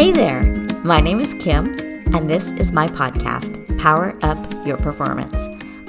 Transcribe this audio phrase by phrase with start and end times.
[0.00, 0.44] Hey there,
[0.82, 1.66] my name is Kim,
[2.14, 5.36] and this is my podcast, Power Up Your Performance.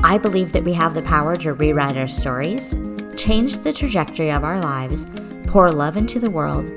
[0.04, 2.76] I believe that we have the power to rewrite our stories,
[3.16, 5.06] change the trajectory of our lives,
[5.48, 6.70] pour love into the world,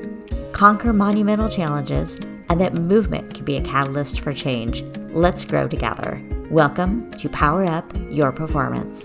[0.52, 2.20] conquer monumental challenges,
[2.50, 4.82] and that movement can be a catalyst for change.
[5.11, 6.23] Let's grow together.
[6.51, 9.05] Welcome to Power Up Your Performance.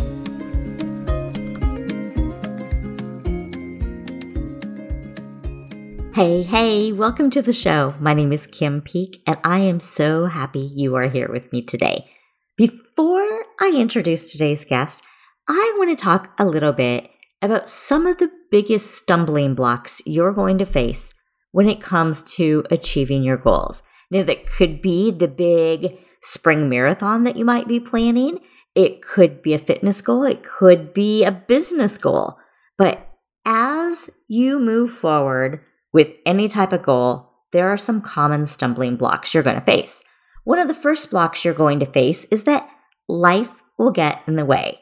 [6.12, 7.94] Hey, hey, welcome to the show.
[8.00, 11.62] My name is Kim Peek, and I am so happy you are here with me
[11.62, 12.10] today.
[12.58, 15.04] Before I introduce today's guest,
[15.48, 17.12] I want to talk a little bit
[17.44, 21.14] about some of the biggest stumbling blocks you're going to face
[21.52, 23.84] when it comes to achieving your goals.
[24.10, 28.40] Now, that could be the big spring marathon that you might be planning,
[28.74, 32.38] it could be a fitness goal, it could be a business goal.
[32.80, 33.08] But
[33.46, 39.34] as you move forward, with any type of goal, there are some common stumbling blocks
[39.34, 40.04] you're going to face.
[40.44, 42.70] One of the first blocks you're going to face is that
[43.08, 44.80] life will get in the way.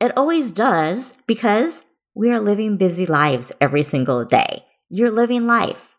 [0.00, 4.64] It always does because we are living busy lives every single day.
[4.88, 5.96] You're living life.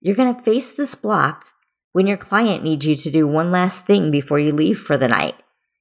[0.00, 1.46] You're going to face this block
[1.92, 5.08] when your client needs you to do one last thing before you leave for the
[5.08, 5.34] night.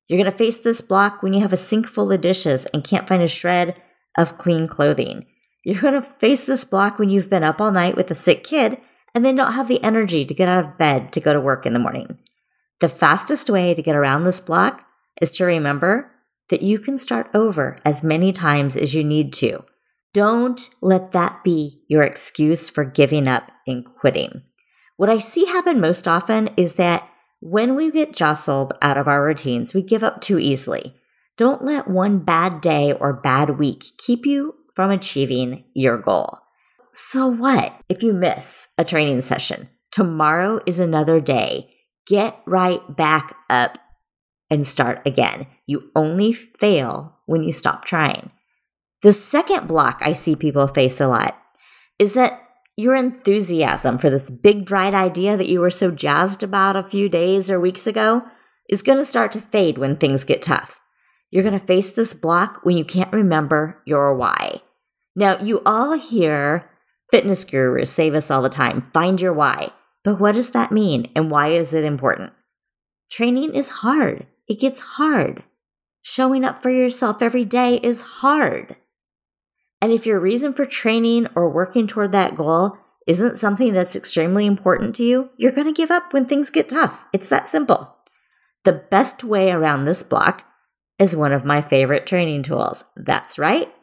[0.07, 2.83] You're going to face this block when you have a sink full of dishes and
[2.83, 3.81] can't find a shred
[4.17, 5.25] of clean clothing.
[5.63, 8.43] You're going to face this block when you've been up all night with a sick
[8.43, 8.79] kid
[9.13, 11.65] and then don't have the energy to get out of bed to go to work
[11.65, 12.17] in the morning.
[12.79, 14.85] The fastest way to get around this block
[15.21, 16.11] is to remember
[16.49, 19.63] that you can start over as many times as you need to.
[20.13, 24.43] Don't let that be your excuse for giving up and quitting.
[24.95, 27.07] What I see happen most often is that
[27.39, 30.95] when we get jostled out of our routines, we give up too easily.
[31.37, 36.37] Don't let one bad day or bad week keep you from achieving your goal.
[36.93, 39.69] So, what if you miss a training session?
[39.91, 41.71] Tomorrow is another day.
[42.05, 43.79] Get right back up
[44.51, 45.47] and start again.
[45.65, 48.29] You only fail when you stop trying.
[49.01, 51.35] The second block I see people face a lot
[51.97, 52.39] is that
[52.75, 57.09] your enthusiasm for this big, bright idea that you were so jazzed about a few
[57.09, 58.21] days or weeks ago
[58.69, 60.79] is going to start to fade when things get tough.
[61.31, 64.61] You're going to face this block when you can't remember your why.
[65.17, 66.69] Now, you all hear
[67.09, 69.71] fitness gurus say this all the time find your why.
[70.03, 72.33] But what does that mean and why is it important?
[73.09, 75.43] Training is hard, it gets hard.
[76.03, 78.77] Showing up for yourself every day is hard.
[79.81, 82.77] And if your reason for training or working toward that goal
[83.07, 86.69] isn't something that's extremely important to you, you're going to give up when things get
[86.69, 87.05] tough.
[87.11, 87.95] It's that simple.
[88.65, 90.45] The best way around this block
[90.99, 92.83] is one of my favorite training tools.
[92.95, 93.73] That's right,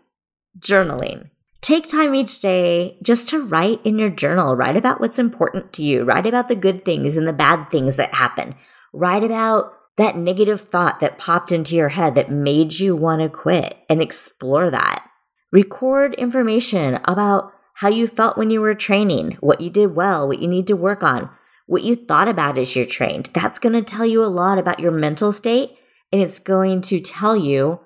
[0.58, 1.30] journaling.
[1.60, 4.54] Take time each day just to write in your journal.
[4.54, 6.04] Write about what's important to you.
[6.04, 8.54] Write about the good things and the bad things that happen.
[8.92, 13.28] Write about that negative thought that popped into your head that made you want to
[13.28, 15.08] quit and explore that.
[15.52, 20.40] Record information about how you felt when you were training, what you did well, what
[20.40, 21.30] you need to work on,
[21.66, 23.30] what you thought about as you're trained.
[23.34, 25.70] That's going to tell you a lot about your mental state
[26.12, 27.80] and it's going to tell you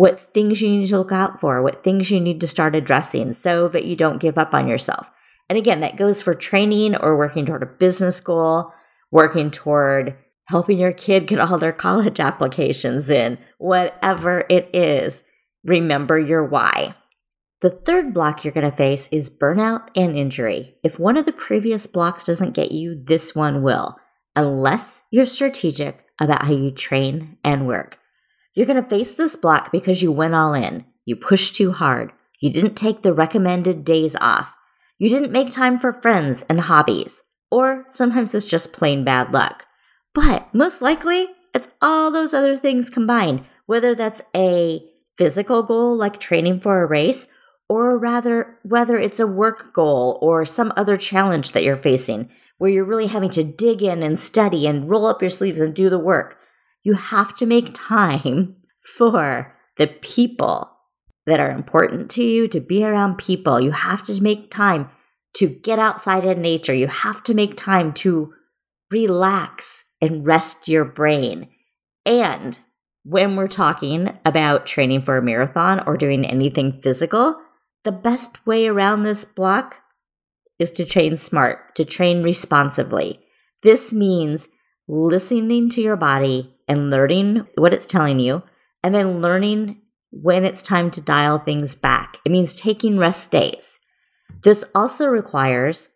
[0.00, 3.34] what things you need to look out for, what things you need to start addressing
[3.34, 5.10] so that you don't give up on yourself.
[5.50, 8.72] And again, that goes for training or working toward a business goal,
[9.10, 10.16] working toward
[10.46, 15.22] helping your kid get all their college applications in, whatever it is.
[15.64, 16.94] Remember your why.
[17.60, 20.76] The third block you're going to face is burnout and injury.
[20.82, 23.96] If one of the previous blocks doesn't get you, this one will,
[24.34, 27.98] unless you're strategic about how you train and work.
[28.54, 30.84] You're going to face this block because you went all in.
[31.04, 32.12] You pushed too hard.
[32.40, 34.52] You didn't take the recommended days off.
[34.98, 37.22] You didn't make time for friends and hobbies.
[37.50, 39.66] Or sometimes it's just plain bad luck.
[40.14, 44.82] But most likely, it's all those other things combined, whether that's a
[45.16, 47.28] physical goal like training for a race,
[47.68, 52.70] or rather, whether it's a work goal or some other challenge that you're facing where
[52.70, 55.88] you're really having to dig in and study and roll up your sleeves and do
[55.88, 56.38] the work
[56.82, 58.56] you have to make time
[58.96, 60.70] for the people
[61.26, 63.60] that are important to you, to be around people.
[63.60, 64.90] You have to make time
[65.34, 66.74] to get outside in nature.
[66.74, 68.32] You have to make time to
[68.90, 71.48] relax and rest your brain.
[72.04, 72.58] And
[73.04, 77.36] when we're talking about training for a marathon or doing anything physical,
[77.84, 79.80] the best way around this block
[80.58, 83.20] is to train smart, to train responsively.
[83.62, 84.48] This means
[84.88, 88.42] listening to your body and learning what it's telling you,
[88.82, 92.16] and then learning when it's time to dial things back.
[92.24, 93.78] It means taking rest days.
[94.42, 95.90] This also requires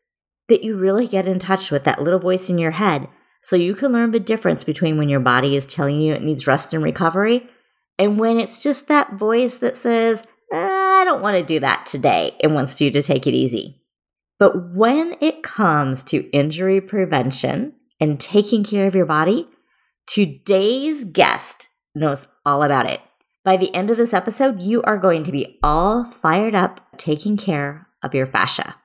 [0.49, 3.09] that you really get in touch with that little voice in your head
[3.43, 6.47] so you can learn the difference between when your body is telling you it needs
[6.47, 7.49] rest and recovery
[7.99, 11.87] and when it's just that voice that says, ah, I don't want to do that
[11.87, 13.81] today and wants you to take it easy.
[14.39, 19.49] But when it comes to injury prevention and taking care of your body,
[20.07, 23.01] today's guest knows all about it.
[23.45, 27.37] By the end of this episode, you are going to be all fired up taking
[27.37, 28.77] care of your fascia.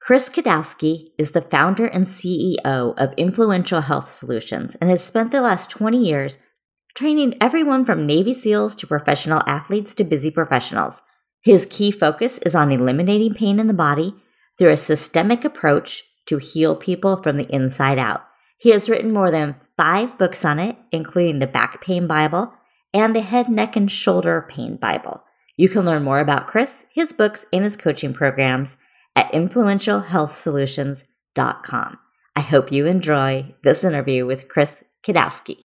[0.00, 5.42] Chris Kidawski is the founder and CEO of Influential Health Solutions and has spent the
[5.42, 6.38] last 20 years
[6.94, 11.02] training everyone from Navy SEALs to professional athletes to busy professionals.
[11.42, 14.14] His key focus is on eliminating pain in the body
[14.56, 18.24] through a systemic approach to heal people from the inside out.
[18.58, 22.52] He has written more than five books on it, including the Back Pain Bible
[22.92, 25.24] and the Head, Neck, and Shoulder Pain Bible.
[25.56, 28.76] You can learn more about Chris, his books, and his coaching programs
[29.14, 31.98] at influentialhealthsolutions.com.
[32.36, 35.58] I hope you enjoy this interview with Chris Kidawski.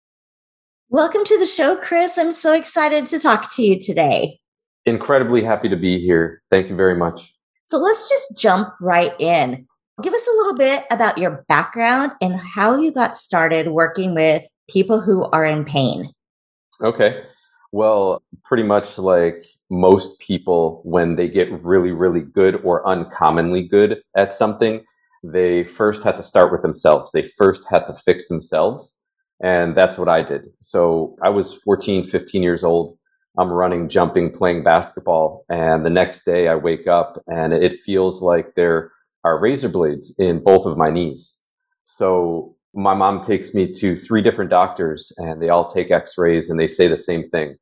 [0.91, 2.19] Welcome to the show, Chris.
[2.19, 4.41] I'm so excited to talk to you today.
[4.85, 6.43] Incredibly happy to be here.
[6.51, 7.33] Thank you very much.
[7.65, 9.67] So let's just jump right in.
[10.01, 14.45] Give us a little bit about your background and how you got started working with
[14.71, 16.11] people who are in pain.
[16.81, 17.23] Okay.
[17.73, 24.03] Well, pretty much like most people, when they get really, really good or uncommonly good
[24.17, 24.85] at something,
[25.23, 27.13] they first have to start with themselves.
[27.13, 28.99] They first have to fix themselves.
[29.43, 30.47] And that's what I did.
[30.61, 32.99] So I was 14, 15 years old.
[33.39, 35.45] I'm running, jumping, playing basketball.
[35.49, 38.93] And the next day I wake up and it feels like there
[39.25, 41.43] are razor blades in both of my knees.
[41.85, 46.59] So my mom takes me to three different doctors and they all take x-rays and
[46.59, 47.57] they say the same thing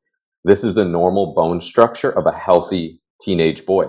[0.45, 3.87] this is the normal bone structure of a healthy teenage boy.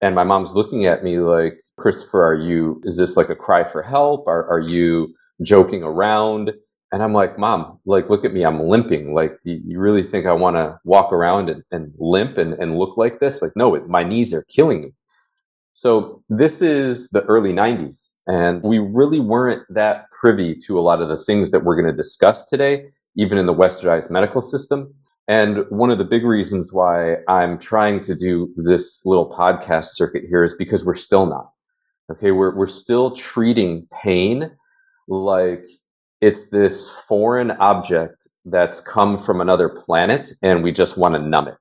[0.00, 3.64] And my mom's looking at me like, Christopher, are you, is this like a cry
[3.64, 4.26] for help?
[4.26, 6.52] Are, are you joking around?
[6.92, 8.44] And I'm like, mom, like, look at me.
[8.44, 9.14] I'm limping.
[9.14, 12.78] Like, do you really think I want to walk around and, and limp and, and
[12.78, 13.42] look like this?
[13.42, 14.92] Like, no, my knees are killing me.
[15.78, 18.12] So this is the early 90s.
[18.26, 21.86] And we really weren't that privy to a lot of the things that we're going
[21.86, 24.92] to discuss today, even in the westernized medical system.
[25.28, 30.24] And one of the big reasons why I'm trying to do this little podcast circuit
[30.28, 31.52] here is because we're still not.
[32.10, 32.32] Okay.
[32.32, 34.50] We're, we're still treating pain
[35.06, 35.64] like
[36.20, 41.46] it's this foreign object that's come from another planet and we just want to numb
[41.46, 41.56] it.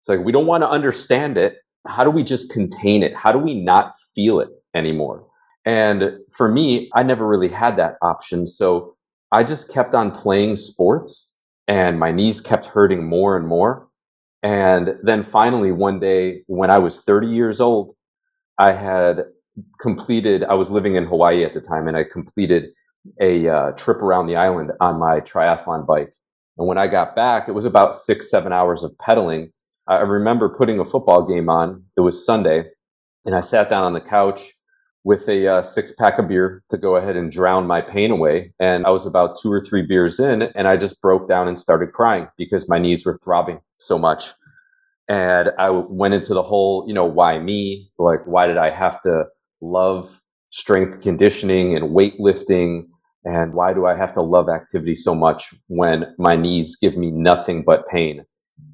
[0.00, 1.58] It's like, we don't want to understand it.
[1.86, 3.16] How do we just contain it?
[3.16, 5.26] How do we not feel it anymore?
[5.64, 8.46] And for me, I never really had that option.
[8.46, 8.96] So
[9.30, 13.88] I just kept on playing sports and my knees kept hurting more and more.
[14.42, 17.94] And then finally, one day when I was 30 years old,
[18.58, 19.24] I had
[19.80, 22.70] completed, I was living in Hawaii at the time, and I completed
[23.20, 26.12] a uh, trip around the island on my triathlon bike.
[26.58, 29.52] And when I got back, it was about six, seven hours of pedaling.
[29.96, 31.84] I remember putting a football game on.
[31.96, 32.64] It was Sunday,
[33.24, 34.52] and I sat down on the couch
[35.04, 38.54] with a uh, six pack of beer to go ahead and drown my pain away.
[38.60, 41.58] And I was about two or three beers in, and I just broke down and
[41.58, 44.32] started crying because my knees were throbbing so much.
[45.08, 47.90] And I went into the whole, you know, why me?
[47.98, 49.24] Like, why did I have to
[49.60, 52.84] love strength conditioning and weightlifting?
[53.24, 57.10] And why do I have to love activity so much when my knees give me
[57.10, 58.24] nothing but pain?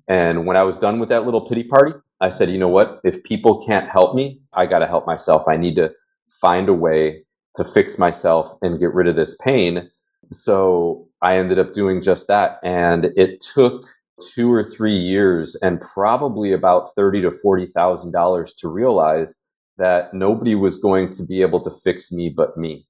[0.09, 3.01] And when I was done with that little pity party, I said, you know what?
[3.05, 5.45] If people can't help me, I got to help myself.
[5.47, 5.93] I need to
[6.41, 7.25] find a way
[7.57, 9.91] to fix myself and get rid of this pain.
[10.33, 12.59] So I ended up doing just that.
[12.63, 13.87] And it took
[14.35, 19.45] two or three years and probably about thirty to forty thousand dollars to realize
[19.77, 22.87] that nobody was going to be able to fix me but me.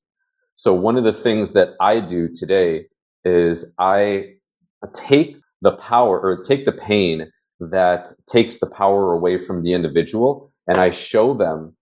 [0.55, 2.87] So one of the things that I do today
[3.25, 4.35] is I
[4.95, 10.51] take the power or take the pain that takes the power away from the individual
[10.69, 11.77] and I show them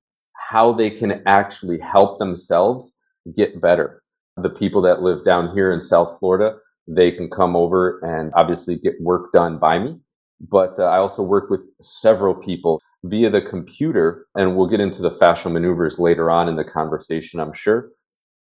[0.50, 2.96] how they can actually help themselves
[3.34, 4.02] get better.
[4.36, 6.56] The people that live down here in South Florida,
[6.86, 9.98] they can come over and obviously get work done by me.
[10.40, 15.02] But uh, I also work with several people via the computer, and we'll get into
[15.02, 17.90] the fascial maneuvers later on in the conversation, I'm sure.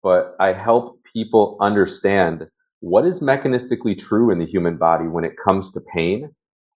[0.02, 2.46] But I help people understand
[2.86, 6.32] what is mechanistically true in the human body when it comes to pain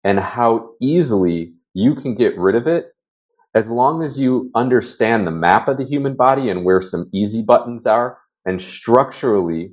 [0.05, 2.95] and how easily you can get rid of it
[3.57, 7.43] as long as you understand the map of the human body and where some easy
[7.43, 9.73] buttons are and structurally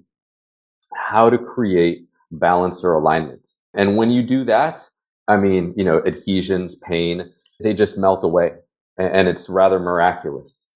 [0.96, 3.48] how to create balance or alignment.
[3.76, 4.90] And when you do that,
[5.28, 8.54] I mean, you know, adhesions, pain, they just melt away
[8.98, 10.73] and it's rather miraculous.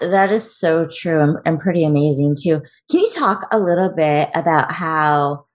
[0.00, 2.60] That is so true and, and pretty amazing too.
[2.90, 5.46] Can you talk a little bit about how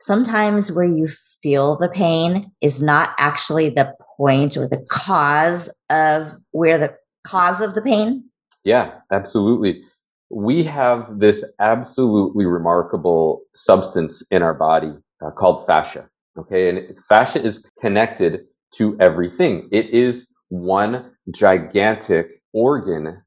[0.00, 1.08] sometimes where you
[1.42, 6.94] feel the pain is not actually the point or the cause of where the
[7.26, 8.24] cause of the pain?
[8.64, 9.82] Yeah, absolutely.
[10.30, 14.92] We have this absolutely remarkable substance in our body
[15.24, 16.08] uh, called fascia.
[16.36, 16.68] Okay.
[16.68, 18.40] And fascia is connected
[18.74, 19.68] to everything.
[19.72, 23.22] It is one gigantic organ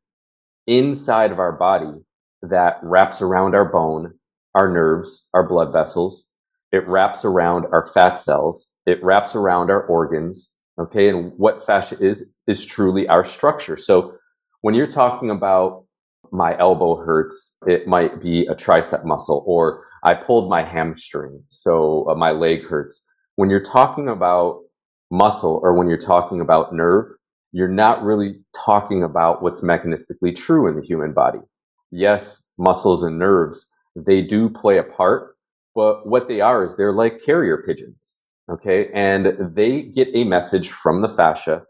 [0.72, 2.01] inside of our body
[2.42, 4.13] that wraps around our bone,
[4.56, 6.32] our nerves, our blood vessels.
[6.72, 8.74] It wraps around our fat cells.
[8.86, 10.58] It wraps around our organs.
[10.80, 11.10] Okay.
[11.10, 13.75] And what fascia is, is truly our structure.
[13.75, 14.16] So
[14.62, 15.86] when you're talking about
[16.32, 21.44] my elbow hurts, it might be a tricep muscle or I pulled my hamstring.
[21.50, 23.06] So uh, my leg hurts.
[23.36, 24.62] When you're talking about
[25.12, 27.08] muscle or when you're talking about nerve,
[27.51, 31.39] you're not really talking about what's mechanistically true in the human body.
[31.91, 35.36] Yes, muscles and nerves, they do play a part,
[35.75, 38.22] but what they are is they're like carrier pigeons.
[38.50, 38.89] Okay.
[38.93, 41.63] And they get a message from the fascia.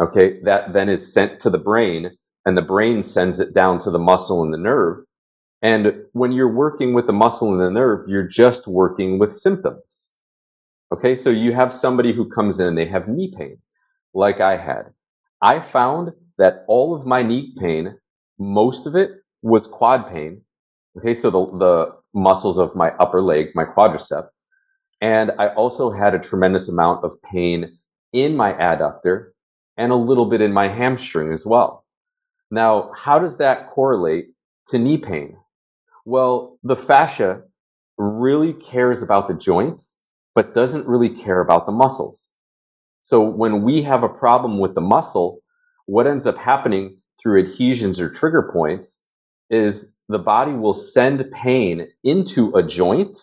[0.00, 0.40] Okay.
[0.42, 2.12] That then is sent to the brain
[2.46, 4.98] and the brain sends it down to the muscle and the nerve.
[5.62, 10.14] And when you're working with the muscle and the nerve, you're just working with symptoms.
[10.92, 11.14] Okay.
[11.14, 13.58] So you have somebody who comes in they have knee pain
[14.14, 14.92] like I had.
[15.42, 17.98] I found that all of my knee pain,
[18.38, 19.10] most of it
[19.42, 20.42] was quad pain.
[20.98, 21.14] Okay.
[21.14, 24.28] So the, the muscles of my upper leg, my quadricep.
[25.00, 27.76] And I also had a tremendous amount of pain
[28.12, 29.30] in my adductor
[29.76, 31.84] and a little bit in my hamstring as well.
[32.50, 34.26] Now, how does that correlate
[34.68, 35.38] to knee pain?
[36.04, 37.42] Well, the fascia
[37.98, 42.31] really cares about the joints, but doesn't really care about the muscles.
[43.02, 45.42] So when we have a problem with the muscle,
[45.86, 49.04] what ends up happening through adhesions or trigger points
[49.50, 53.16] is the body will send pain into a joint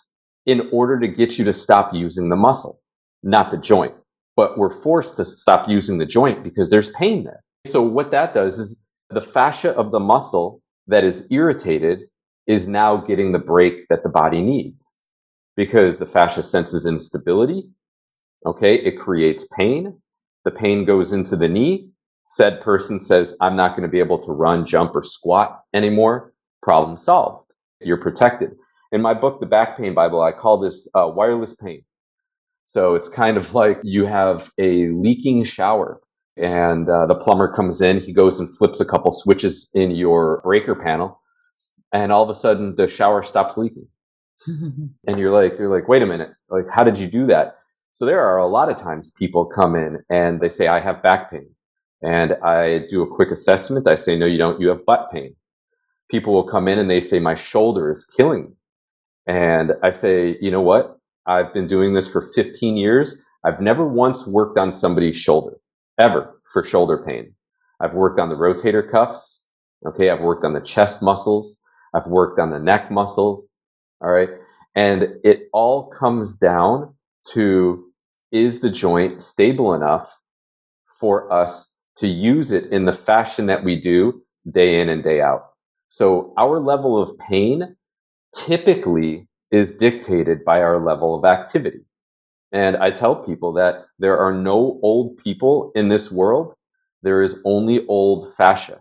[0.45, 2.81] in order to get you to stop using the muscle,
[3.23, 3.93] not the joint.
[4.35, 7.43] But we're forced to stop using the joint because there's pain there.
[7.65, 12.09] So what that does is the fascia of the muscle that is irritated
[12.47, 15.03] is now getting the break that the body needs
[15.55, 17.69] because the fascia senses instability
[18.45, 18.75] Okay.
[18.75, 19.99] It creates pain.
[20.45, 21.89] The pain goes into the knee.
[22.25, 26.33] Said person says, I'm not going to be able to run, jump, or squat anymore.
[26.61, 27.53] Problem solved.
[27.81, 28.51] You're protected.
[28.91, 31.83] In my book, The Back Pain Bible, I call this uh, wireless pain.
[32.65, 36.01] So it's kind of like you have a leaking shower
[36.37, 37.99] and uh, the plumber comes in.
[37.99, 41.19] He goes and flips a couple switches in your breaker panel.
[41.91, 43.87] And all of a sudden the shower stops leaking.
[44.47, 46.31] and you're like, you're like, wait a minute.
[46.49, 47.58] Like, how did you do that?
[47.91, 51.03] So there are a lot of times people come in and they say, I have
[51.03, 51.49] back pain.
[52.01, 53.87] And I do a quick assessment.
[53.87, 54.59] I say, no, you don't.
[54.61, 55.35] You have butt pain.
[56.09, 58.49] People will come in and they say, my shoulder is killing me.
[59.27, 60.97] And I say, you know what?
[61.25, 63.21] I've been doing this for 15 years.
[63.43, 65.57] I've never once worked on somebody's shoulder
[65.99, 67.35] ever for shoulder pain.
[67.81, 69.45] I've worked on the rotator cuffs.
[69.85, 70.09] Okay.
[70.09, 71.61] I've worked on the chest muscles.
[71.93, 73.53] I've worked on the neck muscles.
[74.01, 74.29] All right.
[74.75, 76.95] And it all comes down
[77.33, 77.85] to
[78.31, 80.21] is the joint stable enough
[80.99, 85.21] for us to use it in the fashion that we do day in and day
[85.21, 85.49] out?
[85.87, 87.75] So our level of pain
[88.35, 91.79] typically is dictated by our level of activity.
[92.51, 96.53] And I tell people that there are no old people in this world.
[97.01, 98.79] There is only old fascia.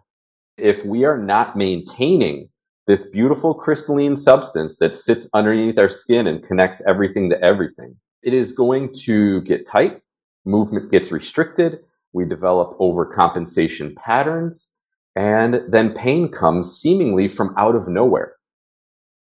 [0.56, 2.48] If we are not maintaining
[2.86, 8.34] this beautiful crystalline substance that sits underneath our skin and connects everything to everything, it
[8.34, 10.02] is going to get tight.
[10.44, 11.80] Movement gets restricted.
[12.12, 14.74] We develop overcompensation patterns.
[15.14, 18.34] And then pain comes seemingly from out of nowhere.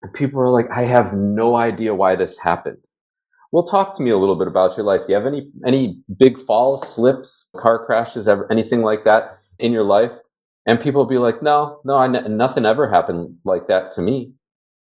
[0.03, 2.79] And people are like, I have no idea why this happened.
[3.53, 5.03] Well, talk to me a little bit about your life.
[5.03, 9.73] Do you have any, any big falls, slips, car crashes, ever, anything like that in
[9.73, 10.19] your life?
[10.67, 14.33] And people be like, no, no, I, nothing ever happened like that to me.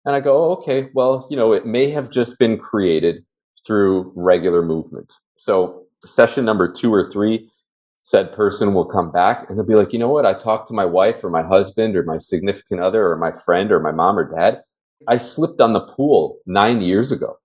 [0.05, 3.25] And I go, oh, okay, well, you know, it may have just been created
[3.67, 5.13] through regular movement.
[5.37, 7.49] So session number two or three,
[8.03, 10.25] said person will come back and they'll be like, you know what?
[10.25, 13.71] I talked to my wife or my husband or my significant other or my friend
[13.71, 14.63] or my mom or dad.
[15.07, 17.39] I slipped on the pool nine years ago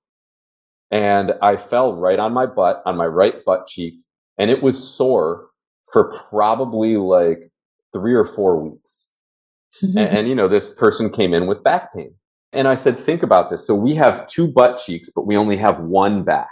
[0.92, 3.96] and I fell right on my butt, on my right butt cheek,
[4.38, 5.48] and it was sore
[5.92, 7.52] for probably like
[7.94, 9.14] three or four weeks.
[9.82, 12.16] and, and, you know, this person came in with back pain.
[12.56, 13.68] And I said, think about this.
[13.68, 16.50] So we have two butt cheeks, but we only have one back.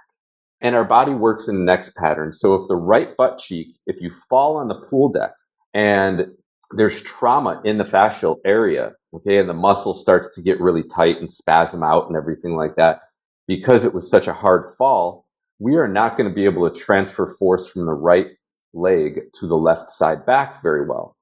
[0.59, 2.33] And our body works in the next pattern.
[2.33, 5.31] So if the right butt cheek, if you fall on the pool deck
[5.73, 6.27] and
[6.75, 11.19] there's trauma in the fascial area, okay, and the muscle starts to get really tight
[11.19, 12.99] and spasm out and everything like that,
[13.47, 15.25] because it was such a hard fall,
[15.59, 18.27] we are not going to be able to transfer force from the right
[18.73, 21.12] leg to the left side back very well.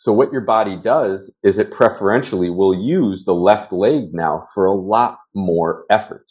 [0.00, 4.64] So what your body does is it preferentially will use the left leg now for
[4.64, 6.30] a lot more effort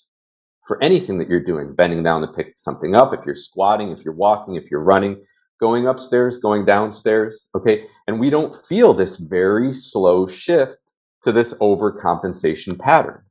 [0.65, 4.05] for anything that you're doing, bending down to pick something up, if you're squatting, if
[4.05, 5.21] you're walking, if you're running,
[5.59, 7.49] going upstairs, going downstairs.
[7.55, 7.87] Okay.
[8.07, 10.93] And we don't feel this very slow shift
[11.25, 13.25] to this overcompensation pattern.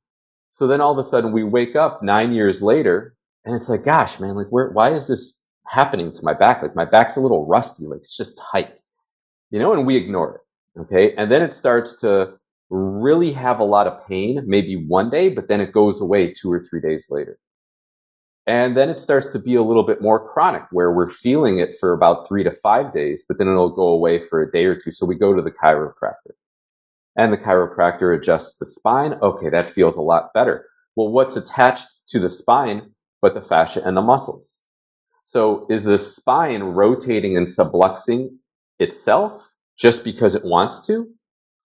[0.50, 3.16] So then all of a sudden we wake up nine years later
[3.46, 6.60] and it's like, gosh, man, like where, why is this happening to my back?
[6.60, 7.86] Like my back's a little rusty.
[7.86, 8.80] Like it's just tight,
[9.50, 10.80] you know, and we ignore it.
[10.80, 11.14] Okay.
[11.16, 12.34] And then it starts to
[12.68, 16.52] really have a lot of pain, maybe one day, but then it goes away two
[16.52, 17.38] or three days later.
[18.46, 21.74] And then it starts to be a little bit more chronic where we're feeling it
[21.78, 24.76] for about three to five days, but then it'll go away for a day or
[24.76, 24.92] two.
[24.92, 26.34] So we go to the chiropractor
[27.16, 29.14] and the chiropractor adjusts the spine.
[29.22, 30.66] Okay, that feels a lot better.
[30.94, 34.60] Well, what's attached to the spine but the fascia and the muscles?
[35.24, 38.36] So is the spine rotating and subluxing
[38.78, 41.10] itself just because it wants to?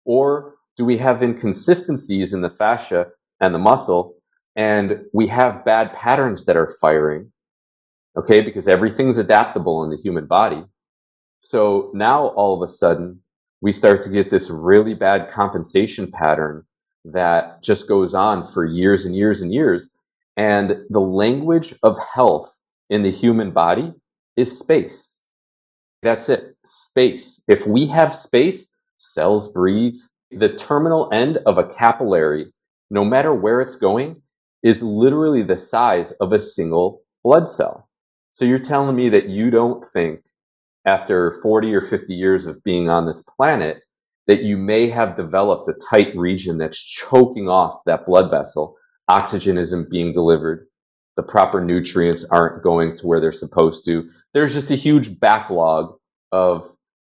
[0.04, 3.08] Or do we have inconsistencies in the fascia
[3.40, 4.16] and the muscle
[4.56, 7.32] and we have bad patterns that are firing,
[8.16, 10.64] okay, because everything's adaptable in the human body.
[11.40, 13.20] So now all of a sudden,
[13.60, 16.64] we start to get this really bad compensation pattern
[17.04, 19.98] that just goes on for years and years and years.
[20.36, 23.92] And the language of health in the human body
[24.36, 25.23] is space.
[26.04, 26.54] That's it.
[26.64, 27.42] Space.
[27.48, 29.96] If we have space, cells breathe.
[30.30, 32.52] The terminal end of a capillary,
[32.90, 34.20] no matter where it's going,
[34.62, 37.88] is literally the size of a single blood cell.
[38.32, 40.20] So you're telling me that you don't think
[40.84, 43.78] after 40 or 50 years of being on this planet
[44.26, 48.76] that you may have developed a tight region that's choking off that blood vessel.
[49.08, 50.66] Oxygen isn't being delivered.
[51.16, 54.10] The proper nutrients aren't going to where they're supposed to.
[54.34, 55.96] There's just a huge backlog
[56.32, 56.66] of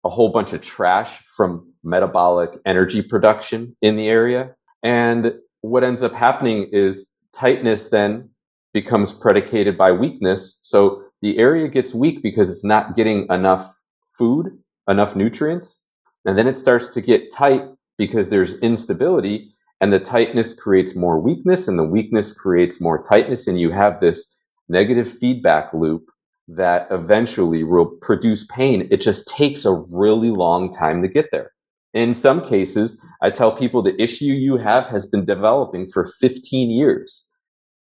[0.04, 4.56] a whole bunch of trash from metabolic energy production in the area.
[4.84, 8.30] And what ends up happening is tightness then
[8.74, 10.60] becomes predicated by weakness.
[10.62, 13.80] So the area gets weak because it's not getting enough
[14.18, 15.90] food, enough nutrients.
[16.26, 17.64] And then it starts to get tight
[17.98, 23.48] because there's instability and the tightness creates more weakness and the weakness creates more tightness.
[23.48, 26.10] And you have this negative feedback loop
[26.48, 28.88] that eventually will produce pain.
[28.92, 31.52] It just takes a really long time to get there.
[31.94, 36.70] In some cases, I tell people the issue you have has been developing for 15
[36.70, 37.32] years.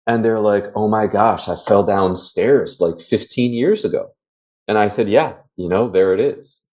[0.07, 4.12] And they're like, oh my gosh, I fell downstairs like 15 years ago.
[4.67, 6.65] And I said, yeah, you know, there it is.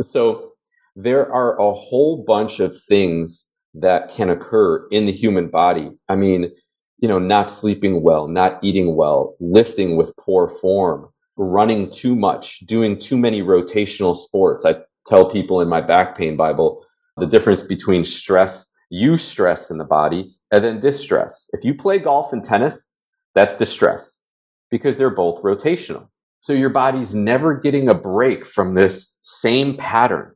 [0.00, 0.52] So
[0.96, 5.90] there are a whole bunch of things that can occur in the human body.
[6.08, 6.50] I mean,
[6.98, 12.60] you know, not sleeping well, not eating well, lifting with poor form, running too much,
[12.60, 14.64] doing too many rotational sports.
[14.64, 16.84] I tell people in my back pain Bible
[17.16, 21.48] the difference between stress, eustress in the body, and then distress.
[21.52, 22.96] If you play golf and tennis,
[23.34, 24.24] that's distress
[24.70, 26.08] because they're both rotational.
[26.40, 30.34] So your body's never getting a break from this same pattern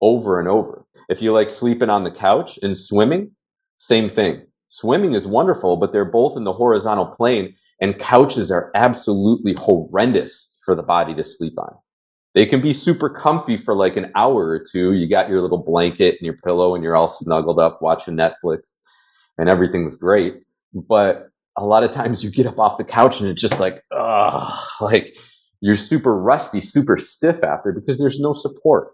[0.00, 0.84] over and over.
[1.08, 3.32] If you like sleeping on the couch and swimming,
[3.76, 4.46] same thing.
[4.66, 10.60] Swimming is wonderful, but they're both in the horizontal plane and couches are absolutely horrendous
[10.64, 11.76] for the body to sleep on.
[12.34, 14.92] They can be super comfy for like an hour or two.
[14.92, 18.76] You got your little blanket and your pillow and you're all snuggled up watching Netflix
[19.38, 20.34] and everything's great.
[20.72, 23.82] But a lot of times you get up off the couch and it's just like,
[23.92, 25.16] ugh, like
[25.60, 28.88] you're super rusty, super stiff after because there's no support.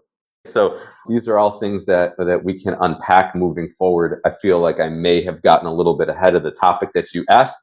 [0.45, 4.21] So these are all things that, that we can unpack moving forward.
[4.25, 7.13] I feel like I may have gotten a little bit ahead of the topic that
[7.13, 7.59] you asked,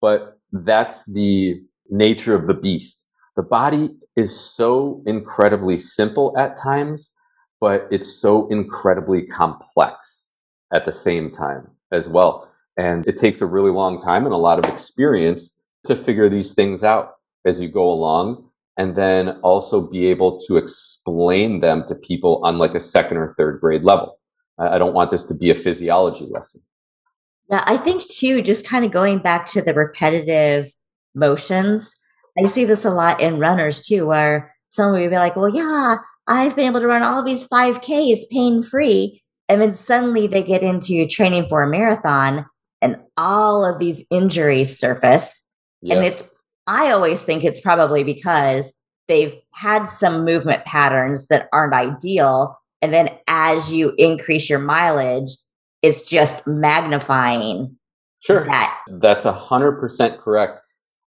[0.00, 3.08] but that's the nature of the beast
[3.38, 7.14] the body is so incredibly simple at times,
[7.60, 10.34] but it's so incredibly complex
[10.72, 12.50] at the same time as well.
[12.76, 16.52] And it takes a really long time and a lot of experience to figure these
[16.52, 17.12] things out
[17.44, 22.58] as you go along and then also be able to explain them to people on
[22.58, 24.18] like a second or third grade level.
[24.58, 26.62] I don't want this to be a physiology lesson.
[27.50, 30.70] Yeah, I think too, just kind of going back to the repetitive
[31.14, 31.96] motions
[32.38, 35.96] I see this a lot in runners too, where someone will be like, well, yeah,
[36.28, 39.22] I've been able to run all these 5Ks pain free.
[39.48, 42.46] And then suddenly they get into training for a marathon
[42.80, 45.44] and all of these injuries surface.
[45.80, 45.96] Yes.
[45.96, 46.30] And it's,
[46.66, 48.72] I always think it's probably because
[49.08, 55.30] they've had some movement patterns that aren't ideal And then as you increase your mileage,
[55.82, 57.76] it's just magnifying
[58.20, 58.44] Sure.
[58.44, 58.80] that.
[58.88, 60.66] That's a hundred percent correct.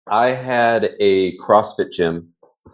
[0.09, 2.29] I had a CrossFit gym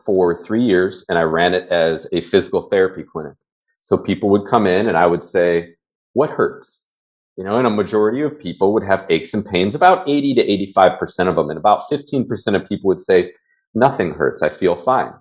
[0.05, 3.35] for three years and I ran it as a physical therapy clinic.
[3.81, 5.75] So people would come in and I would say,
[6.13, 6.91] what hurts?
[7.37, 10.67] You know, and a majority of people would have aches and pains, about 80 to
[10.75, 11.51] 85% of them.
[11.51, 13.33] And about 15% of people would say,
[13.75, 14.43] nothing hurts.
[14.43, 15.13] I feel fine.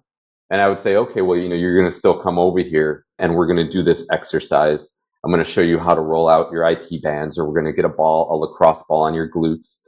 [0.49, 3.05] And I would say, okay, well, you know, you're going to still come over here
[3.19, 4.89] and we're going to do this exercise.
[5.25, 7.65] I'm going to show you how to roll out your IT bands or we're going
[7.65, 9.79] to get a ball, a lacrosse ball on your glutes.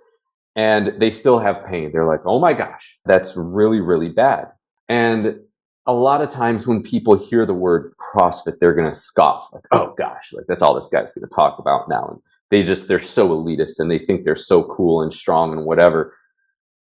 [0.55, 1.91] And they still have pain.
[1.91, 4.47] They're like, oh my gosh, that's really, really bad.
[4.89, 5.41] And
[5.85, 9.65] a lot of times when people hear the word CrossFit, they're going to scoff, like,
[9.71, 12.07] oh gosh, like that's all this guy's going to talk about now.
[12.07, 12.19] And
[12.49, 16.15] they just, they're so elitist and they think they're so cool and strong and whatever.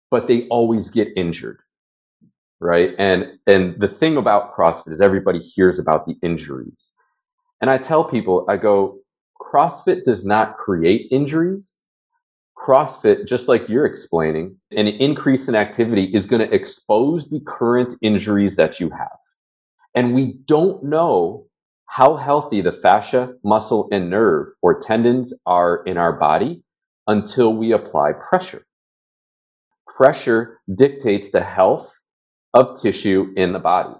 [0.09, 1.59] But they always get injured.
[2.61, 2.95] Right.
[2.97, 6.96] And, and the thing about CrossFit is everybody hears about the injuries.
[7.61, 8.99] And I tell people, I go,
[9.41, 11.81] CrossFit does not create injuries.
[12.59, 17.95] CrossFit, just like you're explaining, an increase in activity is going to expose the current
[18.03, 19.19] injuries that you have.
[19.95, 21.47] And we don't know
[21.87, 26.63] how healthy the fascia, muscle, and nerve or tendons are in our body
[27.07, 28.67] until we apply pressure.
[29.87, 32.01] Pressure dictates the health
[32.53, 33.95] of tissue in the body.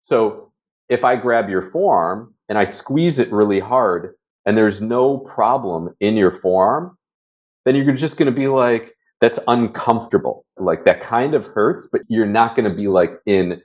[0.00, 0.52] So
[0.88, 4.14] if I grab your forearm and I squeeze it really hard
[4.48, 6.96] and there's no problem in your forearm,
[7.66, 10.46] then you're just going to be like, that's uncomfortable.
[10.56, 13.60] Like that kind of hurts, but you're not going to be like in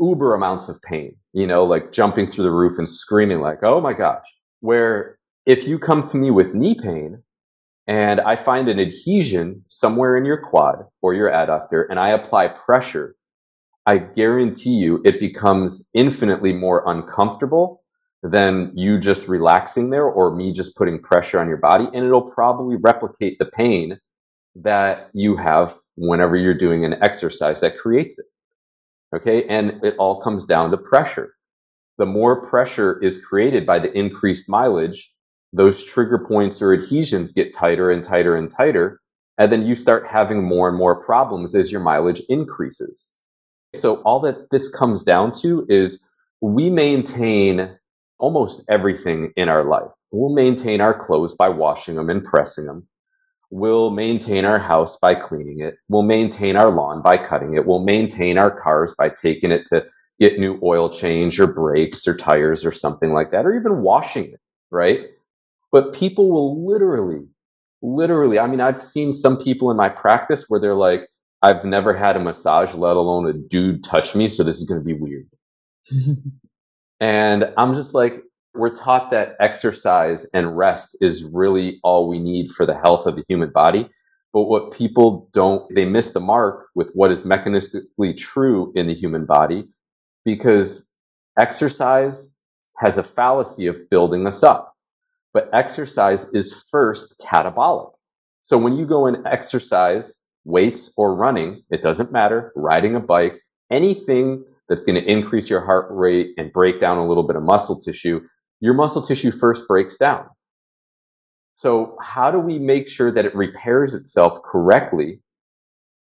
[0.00, 3.80] uber amounts of pain, you know, like jumping through the roof and screaming like, oh
[3.80, 4.24] my gosh.
[4.58, 7.22] Where if you come to me with knee pain
[7.86, 12.48] and I find an adhesion somewhere in your quad or your adductor and I apply
[12.48, 13.14] pressure,
[13.86, 17.79] I guarantee you it becomes infinitely more uncomfortable
[18.22, 21.86] than you just relaxing there or me just putting pressure on your body.
[21.94, 23.98] And it'll probably replicate the pain
[24.56, 28.26] that you have whenever you're doing an exercise that creates it.
[29.14, 29.44] Okay.
[29.46, 31.34] And it all comes down to pressure.
[31.98, 35.12] The more pressure is created by the increased mileage,
[35.52, 39.00] those trigger points or adhesions get tighter and tighter and tighter.
[39.36, 43.16] And then you start having more and more problems as your mileage increases.
[43.74, 46.04] So all that this comes down to is
[46.40, 47.78] we maintain
[48.20, 49.90] almost everything in our life.
[50.12, 52.86] We'll maintain our clothes by washing them and pressing them.
[53.50, 55.74] We'll maintain our house by cleaning it.
[55.88, 57.66] We'll maintain our lawn by cutting it.
[57.66, 59.84] We'll maintain our cars by taking it to
[60.20, 64.26] get new oil change or brakes or tires or something like that, or even washing
[64.26, 65.06] it, right?
[65.72, 67.26] But people will literally,
[67.82, 71.08] literally, I mean, I've seen some people in my practice where they're like,
[71.42, 74.80] I've never had a massage, let alone a dude touch me, so this is going
[74.80, 75.26] to be weird.
[77.00, 78.22] And I'm just like,
[78.54, 83.16] we're taught that exercise and rest is really all we need for the health of
[83.16, 83.88] the human body.
[84.32, 88.94] But what people don't, they miss the mark with what is mechanistically true in the
[88.94, 89.68] human body
[90.24, 90.92] because
[91.38, 92.36] exercise
[92.78, 94.74] has a fallacy of building us up.
[95.32, 97.92] But exercise is first catabolic.
[98.42, 103.40] So when you go and exercise weights or running, it doesn't matter, riding a bike,
[103.70, 107.42] anything that's going to increase your heart rate and break down a little bit of
[107.42, 108.20] muscle tissue,
[108.60, 110.26] your muscle tissue first breaks down.
[111.56, 115.20] So how do we make sure that it repairs itself correctly?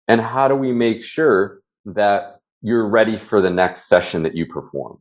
[0.08, 4.46] And how do we make sure that you're ready for the next session that you
[4.46, 5.00] perform?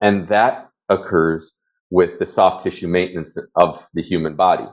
[0.00, 1.58] And that occurs
[1.90, 4.66] with the soft tissue maintenance of the human body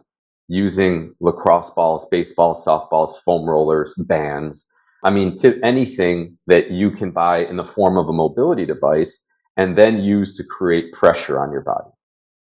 [0.49, 4.67] using lacrosse balls, baseballs, softballs, foam rollers, bands,
[5.03, 9.27] I mean, to anything that you can buy in the form of a mobility device
[9.55, 11.89] and then use to create pressure on your body.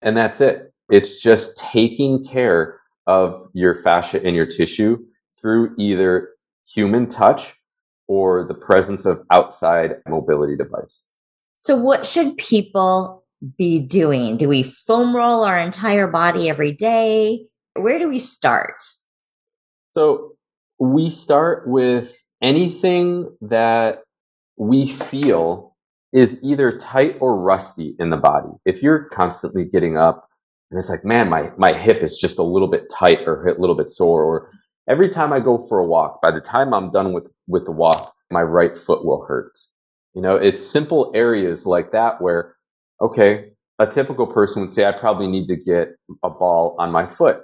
[0.01, 0.73] And that's it.
[0.91, 4.99] It's just taking care of your fascia and your tissue
[5.41, 6.31] through either
[6.67, 7.55] human touch
[8.09, 11.09] or the presence of outside mobility device.
[11.57, 13.25] So what should people
[13.57, 14.37] be doing?
[14.37, 17.47] Do we foam roll our entire body every day?
[17.75, 18.83] Where do we start?
[19.91, 20.33] So
[20.79, 24.03] we start with anything that
[24.57, 25.75] we feel
[26.13, 28.51] is either tight or rusty in the body.
[28.67, 30.29] If you're constantly getting up
[30.71, 33.61] and it's like, man, my, my hip is just a little bit tight or a
[33.61, 34.51] little bit sore, or
[34.89, 37.73] every time I go for a walk, by the time I'm done with, with the
[37.73, 39.53] walk, my right foot will hurt.
[40.15, 42.57] You know, it's simple areas like that where,
[43.01, 45.89] okay, a typical person would say, I probably need to get
[46.23, 47.41] a ball on my foot.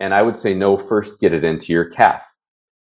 [0.00, 2.24] And I would say, no, first get it into your calf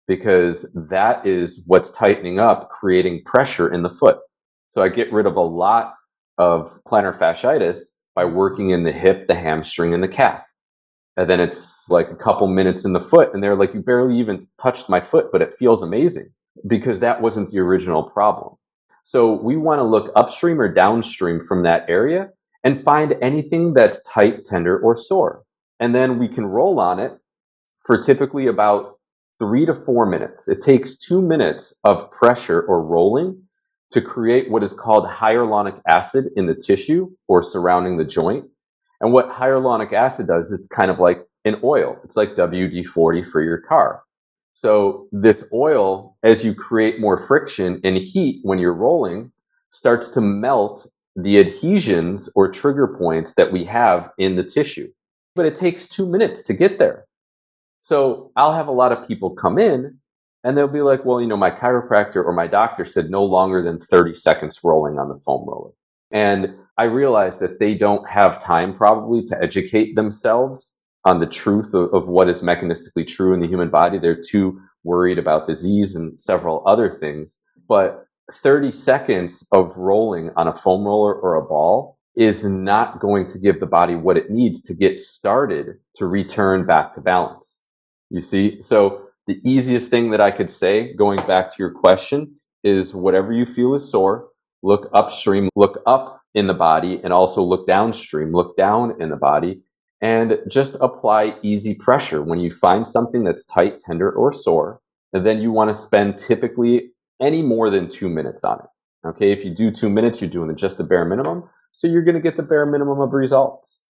[0.10, 4.18] because that is what's tightening up, creating pressure in the foot.
[4.68, 5.94] So I get rid of a lot
[6.40, 7.80] of plantar fasciitis
[8.16, 10.44] by working in the hip, the hamstring, and the calf.
[11.16, 14.18] And then it's like a couple minutes in the foot, and they're like, you barely
[14.18, 16.34] even touched my foot, but it feels amazing
[16.66, 18.56] because that wasn't the original problem.
[19.04, 22.30] So we want to look upstream or downstream from that area
[22.64, 25.44] and find anything that's tight, tender, or sore.
[25.80, 27.14] And then we can roll on it
[27.86, 28.99] for typically about
[29.40, 30.48] three to four minutes.
[30.48, 33.42] It takes two minutes of pressure or rolling
[33.92, 38.46] to create what is called hyaluronic acid in the tissue or surrounding the joint.
[39.02, 41.98] And what hyaluronic acid does, it's kind of like an oil.
[42.04, 44.04] It's like WD 40 for your car.
[44.54, 49.32] So this oil, as you create more friction and heat when you're rolling,
[49.70, 54.90] starts to melt the adhesions or trigger points that we have in the tissue.
[55.36, 57.06] But it takes two minutes to get there.
[57.80, 60.00] So I'll have a lot of people come in
[60.44, 63.62] and they'll be like, well, you know, my chiropractor or my doctor said no longer
[63.62, 65.72] than 30 seconds rolling on the foam roller.
[66.12, 71.74] And I realize that they don't have time probably to educate themselves on the truth
[71.74, 73.98] of, of what is mechanistically true in the human body.
[73.98, 77.42] They're too worried about disease and several other things.
[77.68, 83.28] But 30 seconds of rolling on a foam roller or a ball is not going
[83.28, 87.59] to give the body what it needs to get started to return back to balance.
[88.10, 88.62] You see?
[88.62, 93.32] So the easiest thing that I could say, going back to your question, is whatever
[93.32, 94.30] you feel is sore,
[94.64, 99.16] look upstream, look up in the body, and also look downstream, look down in the
[99.16, 99.62] body,
[100.02, 102.22] and just apply easy pressure.
[102.22, 104.82] When you find something that's tight, tender, or sore,
[105.14, 106.92] and then you want to spend typically
[107.22, 109.08] any more than two minutes on it.
[109.08, 109.32] Okay.
[109.32, 111.50] If you do two minutes, you're doing just the bare minimum.
[111.72, 113.84] So you're going to get the bare minimum of results.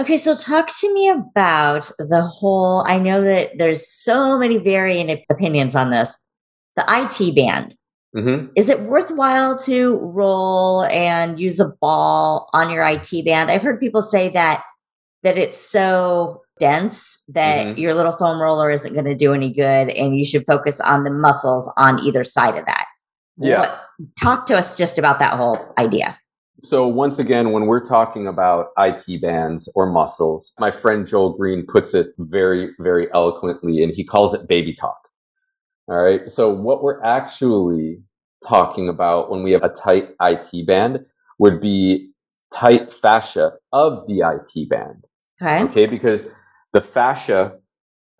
[0.00, 2.84] Okay, so talk to me about the whole.
[2.86, 6.18] I know that there's so many varying opinions on this.
[6.74, 7.76] The IT band.
[8.16, 8.48] Mm-hmm.
[8.56, 13.50] Is it worthwhile to roll and use a ball on your IT band?
[13.50, 14.64] I've heard people say that
[15.22, 17.78] that it's so dense that mm-hmm.
[17.78, 21.04] your little foam roller isn't going to do any good, and you should focus on
[21.04, 22.86] the muscles on either side of that.
[23.38, 23.60] Yeah.
[23.60, 23.80] What,
[24.20, 26.18] talk to us just about that whole idea.
[26.60, 31.66] So once again, when we're talking about IT bands or muscles, my friend Joel Greene
[31.66, 35.08] puts it very, very eloquently and he calls it baby talk.
[35.88, 36.30] All right.
[36.30, 37.98] So what we're actually
[38.46, 41.00] talking about when we have a tight IT band
[41.38, 42.10] would be
[42.52, 45.04] tight fascia of the IT band.
[45.42, 45.64] Okay.
[45.64, 45.86] Okay.
[45.86, 46.32] Because
[46.72, 47.58] the fascia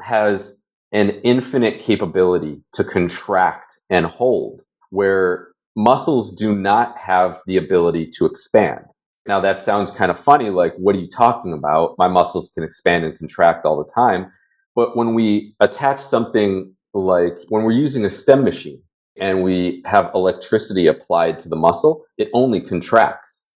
[0.01, 8.10] has an infinite capability to contract and hold where muscles do not have the ability
[8.18, 8.80] to expand.
[9.26, 10.50] Now that sounds kind of funny.
[10.50, 11.94] Like, what are you talking about?
[11.98, 14.30] My muscles can expand and contract all the time.
[14.74, 18.82] But when we attach something like when we're using a stim machine
[19.18, 23.50] and we have electricity applied to the muscle, it only contracts.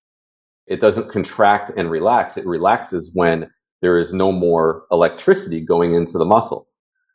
[0.67, 2.37] It doesn't contract and relax.
[2.37, 3.51] It relaxes when
[3.81, 6.69] there is no more electricity going into the muscle.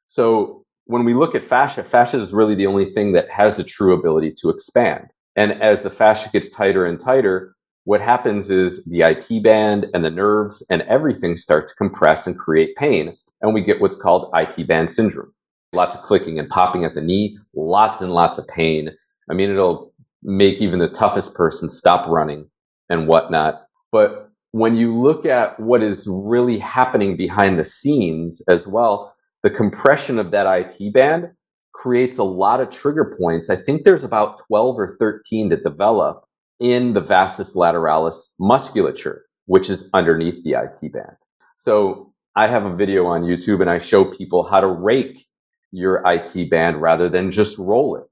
[0.07, 3.63] So when we look at fascia, fascia is really the only thing that has the
[3.63, 5.07] true ability to expand.
[5.35, 10.05] And as the fascia gets tighter and tighter, what happens is the IT band and
[10.05, 13.17] the nerves and everything start to compress and create pain.
[13.41, 15.33] And we get what's called IT band syndrome.
[15.73, 18.91] Lots of clicking and popping at the knee, lots and lots of pain.
[19.29, 22.49] I mean, it'll make even the toughest person stop running
[22.89, 23.65] and whatnot.
[23.91, 29.12] But when you look at what is really happening behind the scenes as well,
[29.43, 31.31] the compression of that IT band
[31.73, 33.49] creates a lot of trigger points.
[33.49, 36.23] I think there's about 12 or 13 that develop
[36.59, 41.17] in the vastus lateralis musculature, which is underneath the IT band.
[41.57, 45.25] So I have a video on YouTube and I show people how to rake
[45.71, 48.03] your IT band rather than just roll it.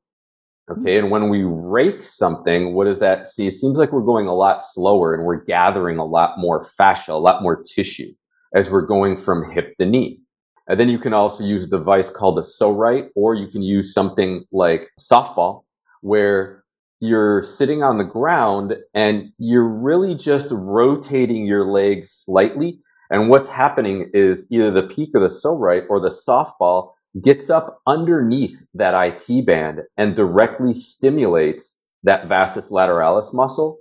[0.70, 0.98] Okay.
[0.98, 3.48] And when we rake something, what does that see?
[3.48, 7.14] It seems like we're going a lot slower and we're gathering a lot more fascia,
[7.14, 8.14] a lot more tissue
[8.54, 10.21] as we're going from hip to knee.
[10.68, 13.62] And then you can also use a device called a so right, or you can
[13.62, 15.64] use something like softball,
[16.02, 16.64] where
[17.00, 22.80] you're sitting on the ground and you're really just rotating your legs slightly.
[23.10, 27.50] And what's happening is either the peak of the so right or the softball gets
[27.50, 33.80] up underneath that IT band and directly stimulates that vastus lateralis muscle.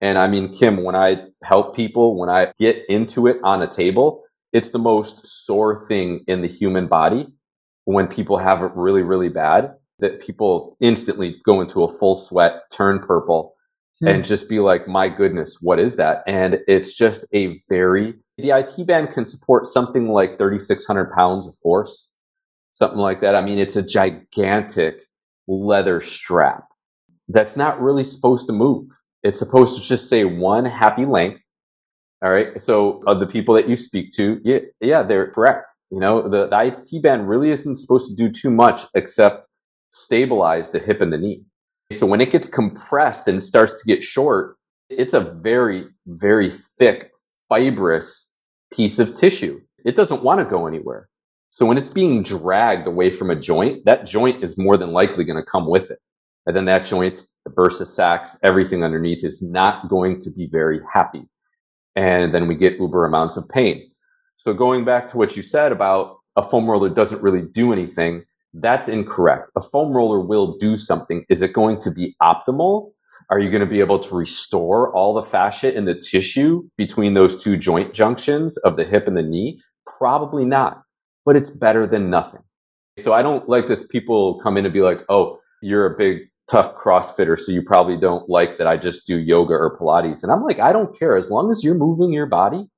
[0.00, 3.66] And I mean, Kim, when I help people, when I get into it on a
[3.66, 7.26] table, it's the most sore thing in the human body
[7.84, 12.62] when people have it really, really bad that people instantly go into a full sweat,
[12.70, 13.54] turn purple,
[14.00, 14.08] hmm.
[14.08, 16.22] and just be like, my goodness, what is that?
[16.26, 21.54] And it's just a very, the IT band can support something like 3,600 pounds of
[21.62, 22.14] force,
[22.72, 23.34] something like that.
[23.34, 25.02] I mean, it's a gigantic
[25.48, 26.64] leather strap
[27.28, 28.88] that's not really supposed to move.
[29.22, 31.40] It's supposed to just say one happy length.
[32.26, 32.60] All right.
[32.60, 35.78] So the people that you speak to, yeah, yeah, they're correct.
[35.92, 39.46] You know, the, the IT band really isn't supposed to do too much except
[39.90, 41.44] stabilize the hip and the knee.
[41.92, 44.56] So when it gets compressed and starts to get short,
[44.90, 47.12] it's a very, very thick,
[47.48, 48.42] fibrous
[48.74, 49.60] piece of tissue.
[49.84, 51.08] It doesn't want to go anywhere.
[51.48, 55.22] So when it's being dragged away from a joint, that joint is more than likely
[55.22, 56.00] going to come with it.
[56.44, 60.80] And then that joint, the bursa sacs, everything underneath is not going to be very
[60.92, 61.28] happy.
[61.96, 63.90] And then we get uber amounts of pain.
[64.36, 68.24] So going back to what you said about a foam roller doesn't really do anything,
[68.52, 69.50] that's incorrect.
[69.56, 71.24] A foam roller will do something.
[71.30, 72.92] Is it going to be optimal?
[73.30, 77.14] Are you going to be able to restore all the fascia in the tissue between
[77.14, 79.60] those two joint junctions of the hip and the knee?
[79.98, 80.82] Probably not,
[81.24, 82.42] but it's better than nothing.
[82.98, 83.86] So I don't like this.
[83.86, 87.96] People come in and be like, oh, you're a big tough CrossFitter, so you probably
[87.96, 90.22] don't like that I just do yoga or Pilates.
[90.22, 91.16] And I'm like, I don't care.
[91.16, 92.68] As long as you're moving your body,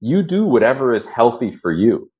[0.00, 2.10] you do whatever is healthy for you.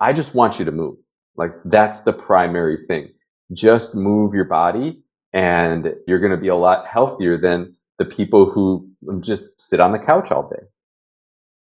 [0.00, 0.96] I just want you to move.
[1.36, 3.10] Like that's the primary thing.
[3.52, 8.48] Just move your body and you're going to be a lot healthier than the people
[8.48, 8.88] who
[9.20, 10.66] just sit on the couch all day.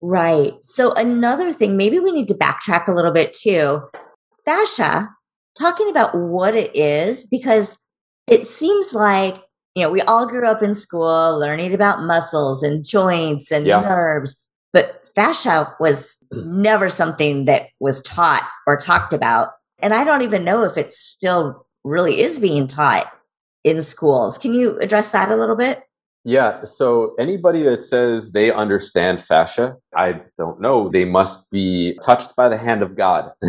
[0.00, 0.54] Right.
[0.62, 3.80] So another thing, maybe we need to backtrack a little bit too.
[4.44, 5.08] Fascia,
[5.58, 7.78] talking about what it is, because
[8.30, 9.36] it seems like,
[9.74, 13.80] you know, we all grew up in school learning about muscles and joints and yeah.
[13.80, 14.36] nerves,
[14.72, 19.48] but fascia was never something that was taught or talked about.
[19.80, 23.10] And I don't even know if it still really is being taught
[23.64, 24.38] in schools.
[24.38, 25.82] Can you address that a little bit?
[26.24, 26.64] Yeah.
[26.64, 30.88] So anybody that says they understand fascia, I don't know.
[30.88, 33.32] They must be touched by the hand of God,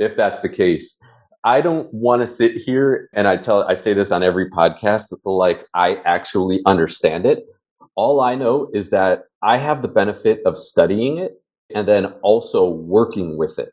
[0.00, 1.00] if that's the case.
[1.42, 5.08] I don't want to sit here and I tell, I say this on every podcast
[5.08, 7.46] that like I actually understand it.
[7.94, 11.42] All I know is that I have the benefit of studying it
[11.74, 13.72] and then also working with it.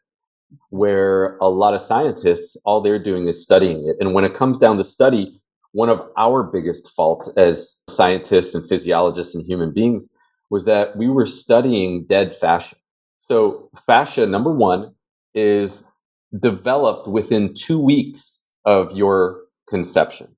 [0.69, 3.97] Where a lot of scientists, all they're doing is studying it.
[3.99, 5.41] And when it comes down to study,
[5.73, 10.10] one of our biggest faults as scientists and physiologists and human beings
[10.49, 12.77] was that we were studying dead fascia.
[13.19, 14.95] So fascia, number one,
[15.34, 15.91] is
[16.37, 20.35] developed within two weeks of your conception.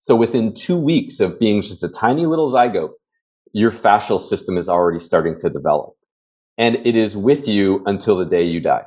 [0.00, 2.92] So within two weeks of being just a tiny little zygote,
[3.52, 5.94] your fascial system is already starting to develop.
[6.58, 8.84] And it is with you until the day you die.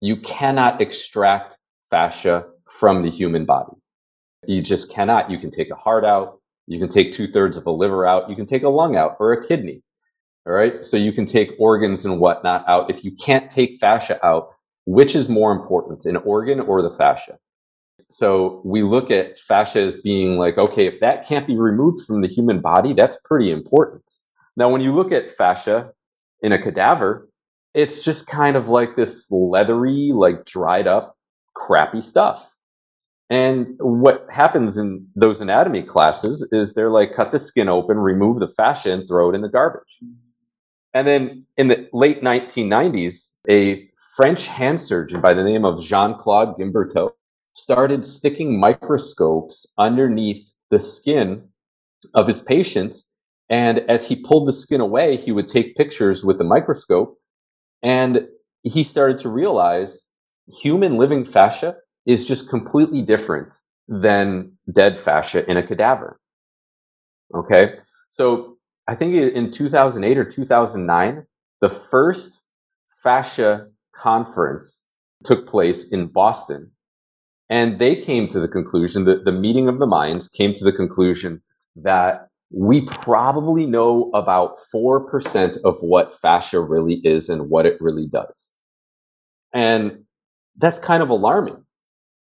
[0.00, 3.72] You cannot extract fascia from the human body.
[4.46, 5.30] You just cannot.
[5.30, 6.40] You can take a heart out.
[6.66, 8.30] You can take two thirds of a liver out.
[8.30, 9.82] You can take a lung out or a kidney.
[10.46, 10.84] All right.
[10.84, 12.90] So you can take organs and whatnot out.
[12.90, 14.48] If you can't take fascia out,
[14.90, 17.38] which is more important, an organ or the fascia?
[18.08, 22.22] So we look at fascia as being like, okay, if that can't be removed from
[22.22, 24.02] the human body, that's pretty important.
[24.56, 25.92] Now, when you look at fascia
[26.42, 27.28] in a cadaver,
[27.72, 31.16] it's just kind of like this leathery, like dried up,
[31.54, 32.56] crappy stuff.
[33.30, 38.40] And what happens in those anatomy classes is they're like, cut the skin open, remove
[38.40, 40.00] the fascia, and throw it in the garbage.
[40.92, 46.14] And then in the late 1990s, a French hand surgeon by the name of Jean
[46.14, 47.12] Claude Guimberteau
[47.52, 51.48] started sticking microscopes underneath the skin
[52.14, 53.10] of his patients.
[53.48, 57.18] And as he pulled the skin away, he would take pictures with the microscope.
[57.82, 58.28] And
[58.62, 60.08] he started to realize
[60.48, 61.76] human living fascia
[62.06, 63.56] is just completely different
[63.88, 66.20] than dead fascia in a cadaver.
[67.34, 67.74] Okay.
[68.08, 68.49] So
[68.88, 71.26] I think in 2008 or 2009,
[71.60, 72.46] the first
[73.02, 74.88] fascia conference
[75.24, 76.72] took place in Boston.
[77.48, 80.72] And they came to the conclusion that the meeting of the minds came to the
[80.72, 81.42] conclusion
[81.76, 88.06] that we probably know about 4% of what fascia really is and what it really
[88.06, 88.56] does.
[89.52, 90.04] And
[90.56, 91.64] that's kind of alarming,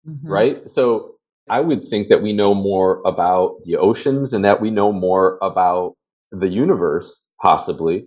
[0.08, 0.28] mm-hmm.
[0.28, 0.70] right?
[0.70, 1.16] So
[1.48, 5.38] I would think that we know more about the oceans and that we know more
[5.42, 5.94] about
[6.32, 8.06] the universe, possibly,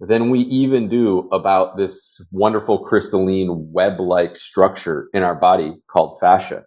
[0.00, 6.64] than we even do about this wonderful crystalline web-like structure in our body called fascia.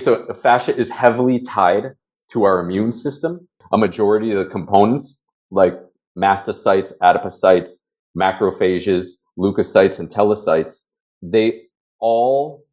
[0.00, 1.92] So fascia is heavily tied
[2.32, 3.48] to our immune system.
[3.72, 5.74] A majority of the components like
[6.18, 7.70] mastocytes, adipocytes,
[8.16, 10.86] macrophages, leukocytes, and telocytes,
[11.22, 11.62] they
[12.00, 12.64] all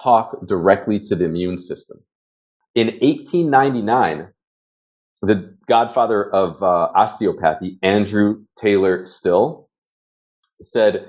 [0.00, 1.98] talk directly to the immune system.
[2.74, 4.28] In 1899,
[5.22, 9.68] the godfather of uh, osteopathy, Andrew Taylor Still,
[10.60, 11.08] said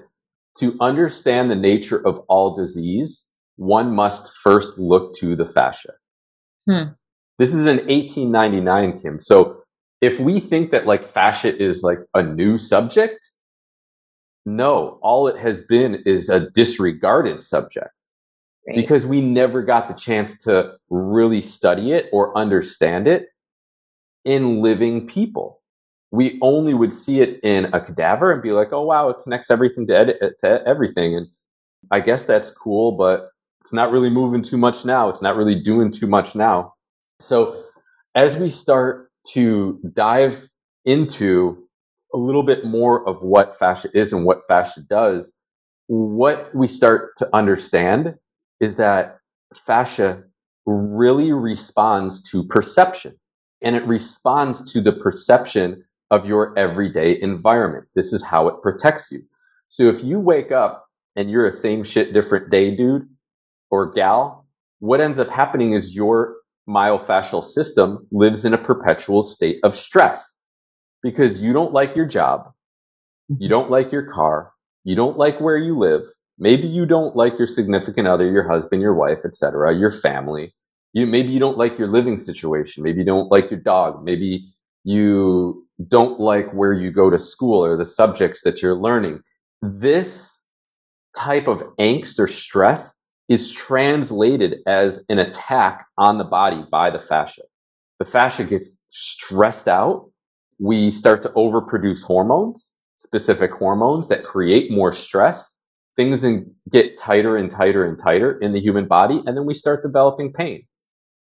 [0.60, 5.94] to understand the nature of all disease, one must first look to the fascia.
[6.70, 6.94] Hmm.
[7.38, 9.20] This is in 1899, Kim.
[9.20, 9.62] So
[10.02, 13.20] if we think that like fascia is like a new subject,
[14.46, 17.94] no, all it has been is a disregarded subject
[18.68, 18.76] right.
[18.76, 23.28] because we never got the chance to really study it or understand it
[24.28, 25.62] in living people.
[26.12, 29.50] We only would see it in a cadaver and be like, oh, wow, it connects
[29.50, 31.16] everything to, ed- eh, to everything.
[31.16, 31.28] And
[31.92, 33.30] I guess that's cool, but
[33.62, 35.08] it's not really moving too much now.
[35.10, 36.74] It's not really doing too much now.
[37.20, 37.64] So
[38.16, 40.50] as we start to dive
[40.86, 41.66] into
[42.14, 45.42] a little bit more of what fascia is and what fascia does,
[45.88, 48.16] what we start to understand
[48.60, 49.20] is that
[49.54, 50.24] fascia
[50.66, 53.18] really responds to perception
[53.62, 57.86] and it responds to the perception of your everyday environment.
[57.96, 59.22] This is how it protects you.
[59.70, 63.08] So if you wake up and you're a same shit, different day dude
[63.70, 64.46] or gal,
[64.80, 66.36] what ends up happening is your
[66.68, 70.44] myofascial system lives in a perpetual state of stress
[71.02, 72.52] because you don't like your job.
[73.32, 73.44] Mm-hmm.
[73.44, 74.52] You don't like your car.
[74.84, 76.04] You don't like where you live.
[76.40, 80.54] Maybe you don't like your significant other, your husband, your wife, etc., your family.
[80.98, 82.82] You, maybe you don't like your living situation.
[82.82, 84.04] Maybe you don't like your dog.
[84.04, 84.52] Maybe
[84.84, 89.22] you don't like where you go to school or the subjects that you're learning.
[89.62, 90.44] This
[91.16, 96.98] type of angst or stress is translated as an attack on the body by the
[96.98, 97.44] fascia.
[98.00, 100.10] The fascia gets stressed out.
[100.60, 105.64] We start to overproduce hormones, specific hormones that create more stress.
[105.96, 106.26] Things
[106.72, 109.22] get tighter and tighter and tighter in the human body.
[109.28, 110.67] And then we start developing pain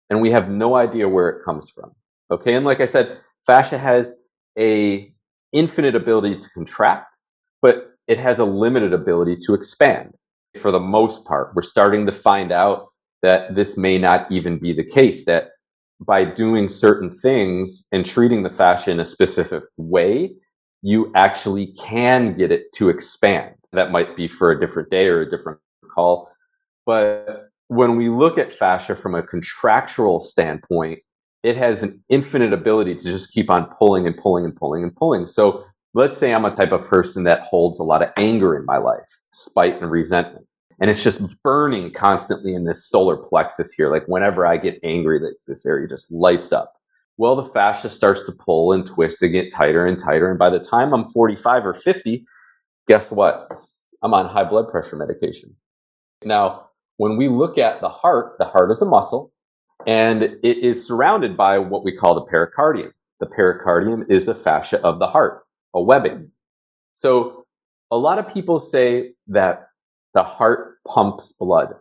[0.10, 1.91] and we have no idea where it comes from.
[2.32, 2.53] Okay.
[2.53, 4.16] And like I said, fascia has
[4.57, 5.12] a
[5.51, 7.18] infinite ability to contract,
[7.62, 10.14] but it has a limited ability to expand.
[10.57, 12.88] For the most part, we're starting to find out
[13.22, 15.49] that this may not even be the case, that
[15.99, 20.32] by doing certain things and treating the fascia in a specific way,
[20.82, 23.55] you actually can get it to expand.
[23.74, 25.60] That might be for a different day or a different
[25.93, 26.32] call.
[26.86, 30.99] But when we look at fascia from a contractual standpoint,
[31.43, 34.93] it has an infinite ability to just keep on pulling and pulling and pulling and
[34.95, 35.28] pulling.
[35.28, 35.63] So
[35.93, 38.78] let's say I'm a type of person that holds a lot of anger in my
[38.78, 40.47] life, spite and resentment.
[40.82, 43.91] And it's just burning constantly in this solar plexus here.
[43.91, 46.74] Like whenever I get angry, that this area just lights up.
[47.17, 50.30] Well, the fascia starts to pull and twist and get tighter and tighter.
[50.30, 52.26] And by the time I'm 45 or 50,
[52.88, 53.47] guess what?
[54.01, 55.55] I'm on high blood pressure medication.
[56.24, 56.68] Now,
[57.00, 59.32] when we look at the heart, the heart is a muscle
[59.88, 62.91] and it is surrounded by what we call the pericardium.
[63.22, 65.43] The pericardium is the fascia of the heart
[65.74, 66.32] a webbing.
[66.93, 67.45] So
[67.89, 69.70] a lot of people say that
[70.14, 71.76] the heart pumps blood,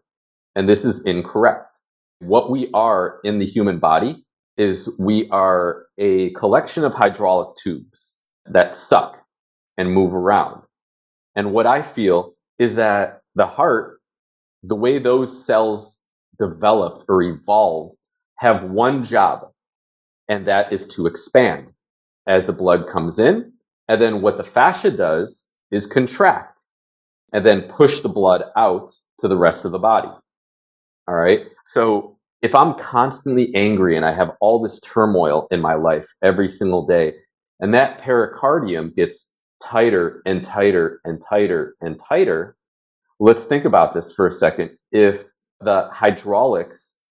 [0.55, 1.79] and this is incorrect.
[2.21, 4.25] What we are in the human body
[4.57, 9.19] is we are a collection of hydraulic tubes that suck
[9.77, 10.63] and move around.
[11.35, 13.98] And what I feel is that the heart,
[14.63, 16.05] the way those cells
[16.39, 17.99] developed or evolved,
[18.37, 19.51] have one job,
[20.29, 21.69] and that is to expand.
[22.27, 23.53] As the blood comes in,
[23.89, 26.63] and then what the fascia does is contract
[27.33, 30.11] and then push the blood out to the rest of the body.
[31.09, 31.47] All right.
[31.65, 36.49] So if I'm constantly angry and I have all this turmoil in my life every
[36.49, 37.15] single day,
[37.61, 42.57] and that pericardium gets tighter and tighter and tighter and tighter,
[43.19, 44.77] let's think about this for a second.
[44.93, 47.03] If the hydraulics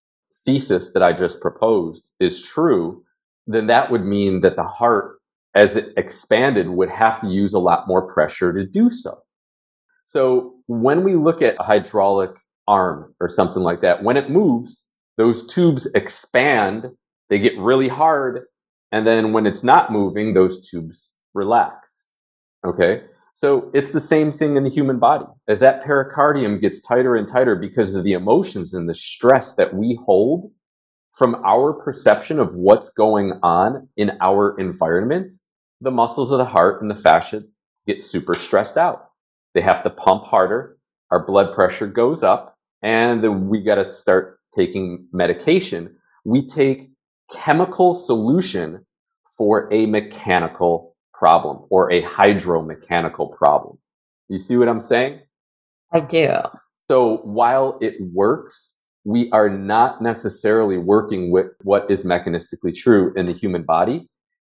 [0.45, 3.03] thesis that I just proposed is true,
[3.45, 5.17] then that would mean that the heart
[5.57, 9.11] as it expanded, would have to use a lot more pressure to do so.
[10.05, 12.29] So when we look at a hydraulic
[12.67, 16.91] arm or something like that, when it moves, those tubes expand,
[17.29, 18.45] they get really hard,
[18.91, 22.11] and then when it's not moving, those tubes relax.
[22.63, 23.05] Okay?
[23.37, 25.25] So it's the same thing in the human body.
[25.47, 29.75] As that pericardium gets tighter and tighter because of the emotions and the stress that
[29.75, 30.51] we hold
[31.11, 35.35] from our perception of what's going on in our environment,
[35.79, 37.43] the muscles of the heart and the fascia
[37.85, 39.09] get super stressed out.
[39.53, 40.79] They have to pump harder.
[41.11, 45.95] Our blood pressure goes up and then we got to start taking medication.
[46.25, 46.89] We take
[47.31, 48.87] chemical solution
[49.37, 53.77] for a mechanical problem or a hydromechanical problem.
[54.29, 55.21] You see what I'm saying?
[55.91, 56.29] I do.
[56.89, 63.25] So while it works, we are not necessarily working with what is mechanistically true in
[63.25, 64.09] the human body.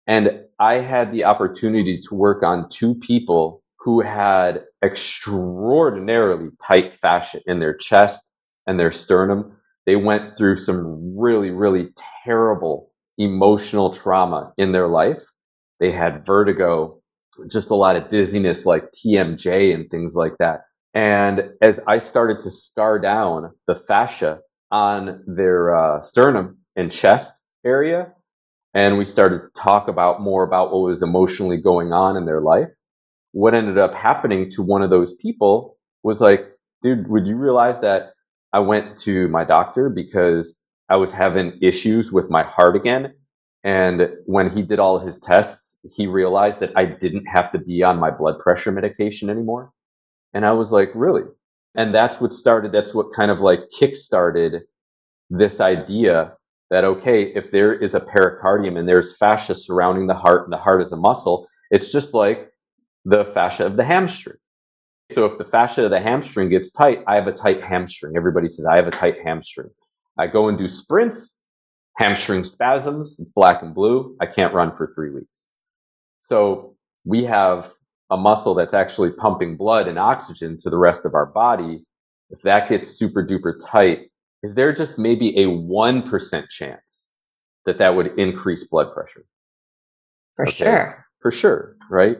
[0.08, 7.39] And I had the opportunity to work on two people who had extraordinarily tight fascia
[7.45, 8.36] in their chest
[8.66, 9.58] and their sternum.
[9.86, 11.89] They went through some really, really
[12.24, 15.24] terrible emotional trauma in their life.
[15.80, 17.00] They had vertigo,
[17.50, 20.62] just a lot of dizziness like TMJ and things like that.
[20.94, 24.40] And as I started to scar down the fascia
[24.72, 28.14] on their uh, sternum and chest area,
[28.74, 32.42] and we started to talk about more about what was emotionally going on in their
[32.42, 32.70] life,
[33.32, 36.48] what ended up happening to one of those people was like,
[36.82, 38.14] dude, would you realize that
[38.54, 43.14] I went to my doctor because I was having issues with my heart again.
[43.68, 47.84] And when he did all his tests, he realized that I didn't have to be
[47.84, 49.74] on my blood pressure medication anymore.
[50.34, 51.24] And I was like, really?
[51.76, 54.61] And that's what started, that's what kind of like kickstarted
[55.30, 56.38] this idea
[56.70, 60.57] that, okay, if there is a pericardium and there's fascia surrounding the heart and the
[60.57, 62.49] heart is a muscle, it's just like
[63.03, 64.38] the fascia of the hamstring.
[65.11, 68.15] So if the fascia of the hamstring gets tight, I have a tight hamstring.
[68.15, 69.72] Everybody says, I have a tight hamstring.
[70.18, 71.37] I go and do sprints,
[71.98, 74.16] hamstring spasms, it's black and blue.
[74.22, 75.50] I can't run for three weeks.
[76.20, 76.76] So
[77.06, 77.70] we have
[78.10, 81.84] a muscle that's actually pumping blood and oxygen to the rest of our body.
[82.30, 84.12] If that gets super duper tight,
[84.43, 87.14] is there just maybe a 1% chance
[87.66, 89.26] that that would increase blood pressure?
[90.36, 90.56] For okay.
[90.56, 91.06] sure.
[91.20, 91.78] For sure.
[91.89, 92.18] Right.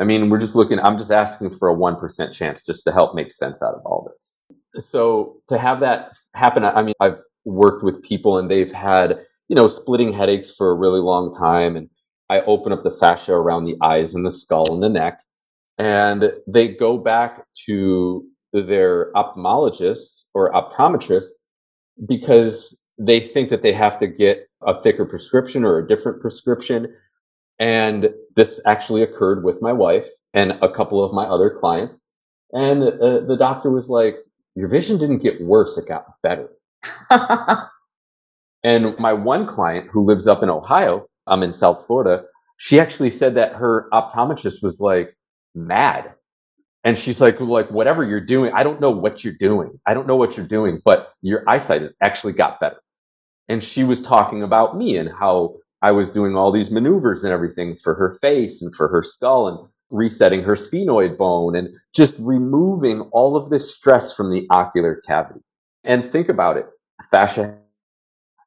[0.00, 3.14] I mean, we're just looking, I'm just asking for a 1% chance just to help
[3.14, 4.46] make sense out of all this.
[4.76, 7.18] So to have that happen, I mean, I've
[7.48, 9.18] worked with people and they've had,
[9.48, 11.76] you know, splitting headaches for a really long time.
[11.76, 11.88] And
[12.28, 15.20] I open up the fascia around the eyes and the skull and the neck.
[15.78, 21.28] And they go back to their ophthalmologist or optometrist
[22.06, 26.88] because they think that they have to get a thicker prescription or a different prescription
[27.58, 32.04] and this actually occurred with my wife and a couple of my other clients.
[32.52, 34.16] And uh, the doctor was like,
[34.54, 36.48] Your vision didn't get worse, it got better.
[38.64, 42.24] and my one client who lives up in Ohio, I'm in South Florida,
[42.56, 45.16] she actually said that her optometrist was like
[45.54, 46.14] mad.
[46.84, 49.78] And she's like, like, whatever you're doing, I don't know what you're doing.
[49.86, 52.80] I don't know what you're doing, but your eyesight has actually got better.
[53.48, 57.32] And she was talking about me and how I was doing all these maneuvers and
[57.32, 62.16] everything for her face and for her skull and resetting her sphenoid bone and just
[62.20, 65.40] removing all of this stress from the ocular cavity.
[65.84, 66.66] And think about it,
[67.10, 67.58] fascia.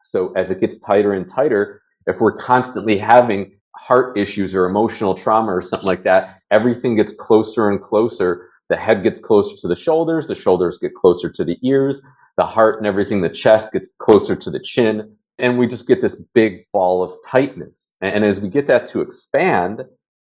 [0.02, 5.16] So as it gets tighter and tighter, if we're constantly having heart issues or emotional
[5.16, 8.50] trauma or something like that, everything gets closer and closer.
[8.70, 12.02] The head gets closer to the shoulders, the shoulders get closer to the ears,
[12.38, 16.02] the heart and everything, the chest gets closer to the chin and we just get
[16.02, 17.98] this big ball of tightness.
[18.00, 19.86] And as we get that to expand,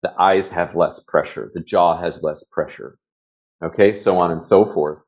[0.01, 2.97] the eyes have less pressure, the jaw has less pressure.
[3.63, 4.99] Okay, so on and so forth.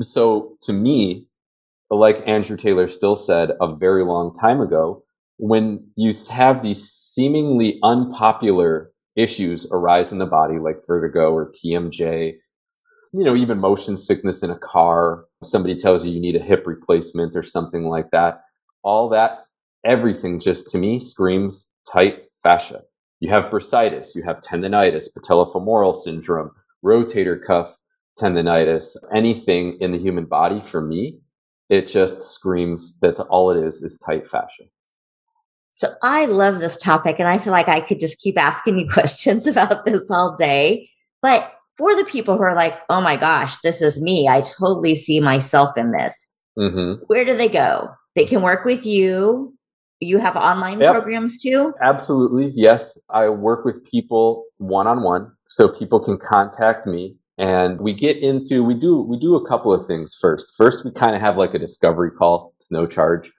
[0.00, 1.26] So to me,
[1.90, 5.04] like Andrew Taylor Still said a very long time ago,
[5.38, 12.34] when you have these seemingly unpopular issues arise in the body, like vertigo or TMJ,
[13.12, 16.66] you know, even motion sickness in a car, somebody tells you you need a hip
[16.66, 18.42] replacement or something like that
[18.82, 19.46] all that,
[19.84, 22.82] everything just to me screams tight fascia.
[23.20, 26.50] You have bursitis, you have tendonitis, patellofemoral syndrome,
[26.84, 27.76] rotator cuff
[28.20, 31.18] tendonitis, anything in the human body for me,
[31.68, 34.64] it just screams that's all it is, is tight fascia.
[35.70, 38.88] So I love this topic and I feel like I could just keep asking you
[38.90, 40.88] questions about this all day.
[41.22, 44.94] But for the people who are like, oh my gosh, this is me, I totally
[44.94, 46.30] see myself in this.
[46.58, 47.04] Mm-hmm.
[47.06, 47.88] Where do they go?
[48.14, 49.54] They can work with you.
[50.00, 50.92] You have online yep.
[50.92, 51.72] programs too?
[51.80, 52.52] Absolutely.
[52.54, 52.98] Yes.
[53.08, 55.32] I work with people one on one.
[55.48, 59.72] So people can contact me and we get into, we do, we do a couple
[59.72, 60.54] of things first.
[60.56, 62.54] First, we kind of have like a discovery call.
[62.56, 63.32] It's no charge.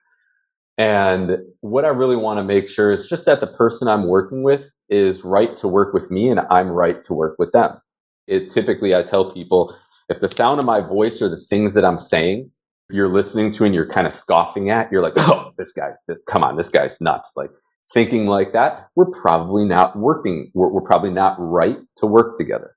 [0.78, 4.44] And what I really want to make sure is just that the person I'm working
[4.44, 7.78] with is right to work with me and I'm right to work with them.
[8.28, 9.74] It typically, I tell people
[10.10, 12.52] if the sound of my voice or the things that I'm saying
[12.92, 15.92] you're listening to and you're kind of scoffing at, you're like, oh, this guy,
[16.28, 17.36] come on, this guy's nuts.
[17.38, 17.52] Like
[17.94, 20.52] thinking like that, we're probably not working.
[20.54, 22.76] We're, we're probably not right to work together.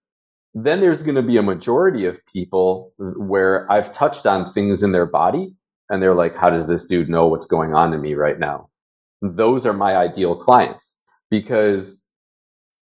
[0.59, 4.93] Then there's going to be a majority of people where I've touched on things in
[4.93, 5.55] their body
[5.91, 8.71] and they're like, how does this dude know what's going on to me right now?
[9.21, 10.99] Those are my ideal clients
[11.31, 12.07] because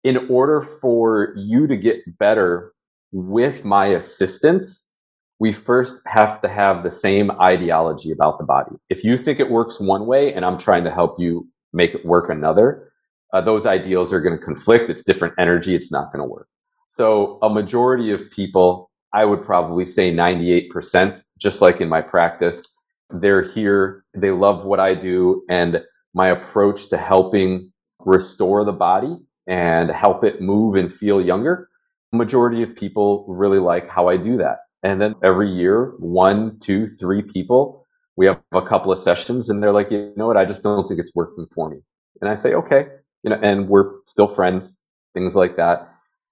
[0.03, 2.73] in order for you to get better
[3.13, 4.93] with my assistance,
[5.39, 8.73] we first have to have the same ideology about the body.
[8.89, 12.05] If you think it works one way and I'm trying to help you make it
[12.05, 12.91] work another,
[13.33, 14.91] uh, those ideals are going to conflict.
[14.91, 15.77] It's different energy.
[15.77, 16.49] It's not going to work.
[16.91, 22.67] So a majority of people, I would probably say 98%, just like in my practice,
[23.11, 24.05] they're here.
[24.13, 25.45] They love what I do.
[25.49, 25.83] And
[26.15, 29.17] my approach to helping restore the body
[29.47, 31.69] and help it move and feel younger,
[32.13, 34.59] majority of people really like how I do that.
[34.83, 37.87] And then every year, one, two, three people,
[38.17, 40.37] we have a couple of sessions and they're like, you know what?
[40.37, 41.79] I just don't think it's working for me.
[42.21, 42.87] And I say, okay,
[43.23, 44.83] you know, and we're still friends,
[45.15, 45.90] things like that.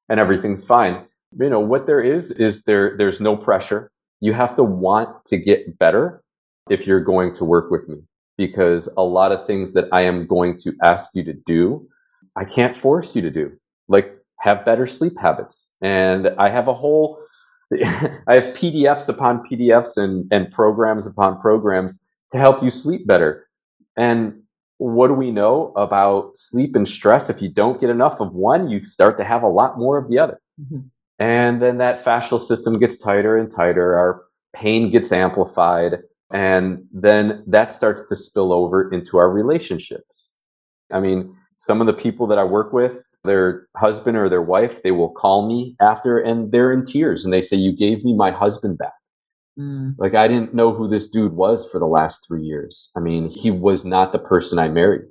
[0.08, 1.04] And everything's fine.
[1.38, 3.90] You know, what there is, is there, there's no pressure.
[4.20, 6.22] You have to want to get better
[6.70, 7.98] if you're going to work with me
[8.36, 11.88] because a lot of things that I am going to ask you to do,
[12.36, 13.52] I can't force you to do.
[13.88, 15.74] Like have better sleep habits.
[15.82, 17.18] And I have a whole,
[17.72, 23.48] I have PDFs upon PDFs and, and programs upon programs to help you sleep better.
[23.96, 24.42] And
[24.78, 27.28] what do we know about sleep and stress?
[27.28, 30.08] If you don't get enough of one, you start to have a lot more of
[30.08, 30.40] the other.
[30.60, 30.86] Mm-hmm.
[31.18, 33.96] And then that fascial system gets tighter and tighter.
[33.96, 34.22] Our
[34.54, 35.98] pain gets amplified.
[36.32, 40.36] And then that starts to spill over into our relationships.
[40.92, 44.82] I mean, some of the people that I work with, their husband or their wife,
[44.82, 48.14] they will call me after and they're in tears and they say, You gave me
[48.14, 48.92] my husband back.
[49.58, 49.94] Mm.
[49.98, 52.90] Like, I didn't know who this dude was for the last three years.
[52.96, 55.06] I mean, he was not the person I married.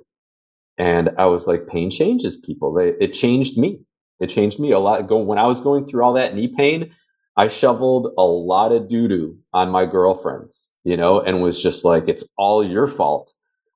[0.78, 2.78] And I was like, pain changes people.
[2.78, 3.80] It changed me.
[4.20, 5.08] It changed me a lot.
[5.10, 6.92] When I was going through all that knee pain,
[7.36, 11.84] I shoveled a lot of doo doo on my girlfriends, you know, and was just
[11.84, 13.32] like, it's all your fault.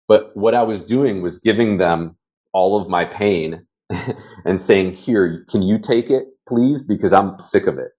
[0.08, 2.16] But what I was doing was giving them
[2.52, 3.66] all of my pain
[4.44, 6.82] and saying, here, can you take it, please?
[6.82, 7.92] Because I'm sick of it.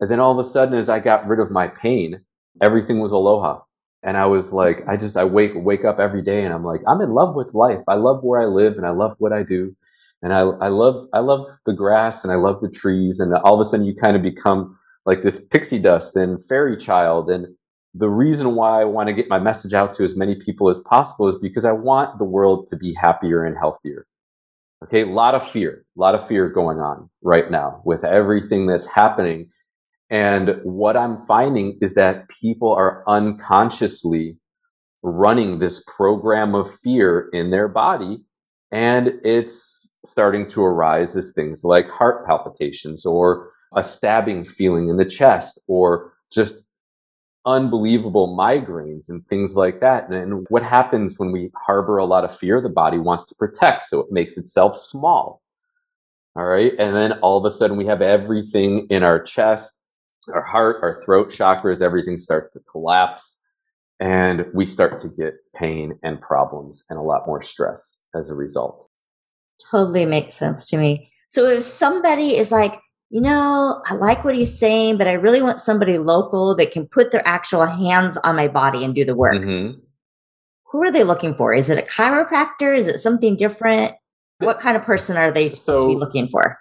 [0.00, 2.20] And then all of a sudden, as I got rid of my pain,
[2.60, 3.60] everything was aloha.
[4.02, 6.82] And I was like, I just, I wake, wake up every day and I'm like,
[6.86, 7.82] I'm in love with life.
[7.88, 9.74] I love where I live and I love what I do
[10.22, 13.54] and I, I love I love the grass and I love the trees and all
[13.54, 17.46] of a sudden you kind of become like this pixie dust and fairy child and
[17.94, 20.80] the reason why I want to get my message out to as many people as
[20.80, 24.06] possible is because I want the world to be happier and healthier.
[24.84, 28.66] Okay, a lot of fear, a lot of fear going on right now with everything
[28.66, 29.48] that's happening.
[30.10, 34.38] And what I'm finding is that people are unconsciously
[35.02, 38.22] running this program of fear in their body
[38.72, 44.96] and it's starting to arise as things like heart palpitations or a stabbing feeling in
[44.96, 46.68] the chest or just
[47.44, 50.10] unbelievable migraines and things like that.
[50.10, 52.60] And what happens when we harbor a lot of fear?
[52.60, 55.42] The body wants to protect, so it makes itself small.
[56.34, 56.72] All right.
[56.78, 59.85] And then all of a sudden we have everything in our chest,
[60.32, 63.40] our heart, our throat chakras, everything starts to collapse
[64.00, 68.34] and we start to get pain and problems and a lot more stress as a
[68.34, 68.88] result.
[69.70, 71.10] Totally makes sense to me.
[71.28, 75.40] So if somebody is like, you know, I like what he's saying, but I really
[75.40, 79.14] want somebody local that can put their actual hands on my body and do the
[79.14, 79.36] work.
[79.36, 79.78] Mm-hmm.
[80.72, 81.54] Who are they looking for?
[81.54, 82.76] Is it a chiropractor?
[82.76, 83.94] Is it something different?
[84.40, 86.58] What kind of person are they so, to be looking for?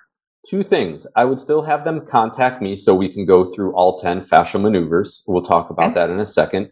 [0.48, 1.08] Two things.
[1.16, 4.62] I would still have them contact me so we can go through all 10 fascial
[4.62, 5.24] maneuvers.
[5.28, 5.96] We'll talk about okay.
[5.96, 6.70] that in a second.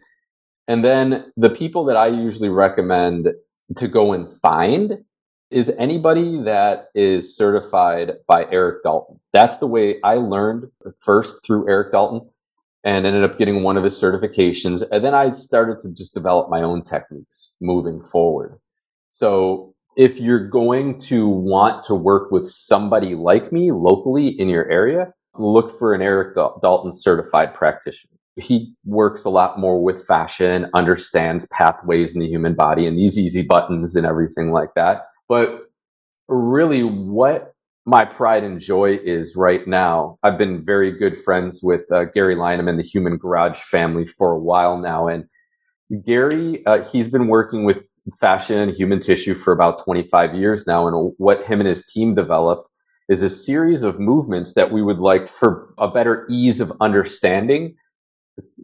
[0.68, 3.28] And then the people that I usually recommend
[3.76, 5.04] to go and find
[5.50, 9.20] is anybody that is certified by Erik Dalton.
[9.32, 12.28] That's the way I learned first through Erik Dalton
[12.82, 14.82] and ended up getting one of his certifications.
[14.90, 18.58] And then I started to just develop my own techniques moving forward.
[19.10, 24.68] So if you're going to want to work with somebody like me locally in your
[24.70, 30.68] area, look for an Erik Dalton certified practitioner he works a lot more with fascia,
[30.74, 35.02] understands pathways in the human body and these easy buttons and everything like that.
[35.28, 35.60] But
[36.28, 37.52] really what
[37.86, 42.34] my pride and joy is right now, I've been very good friends with uh, Gary
[42.34, 45.06] and the Human Garage family for a while now.
[45.06, 45.26] And
[46.02, 47.88] Gary, uh, he's been working with
[48.20, 50.86] fascia and human tissue for about 25 years now.
[50.86, 52.70] And what him and his team developed
[53.08, 57.76] is a series of movements that we would like for a better ease of understanding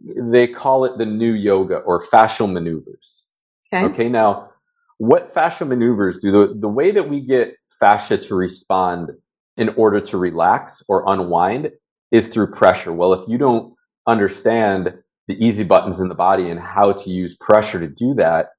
[0.05, 3.29] they call it the new yoga or fascial maneuvers.
[3.73, 3.85] Okay.
[3.85, 4.09] okay.
[4.09, 4.49] Now,
[4.97, 9.11] what fascial maneuvers do the, the way that we get fascia to respond
[9.57, 11.71] in order to relax or unwind
[12.11, 12.91] is through pressure.
[12.91, 13.73] Well, if you don't
[14.07, 14.93] understand
[15.31, 18.49] the easy buttons in the body and how to use pressure to do that,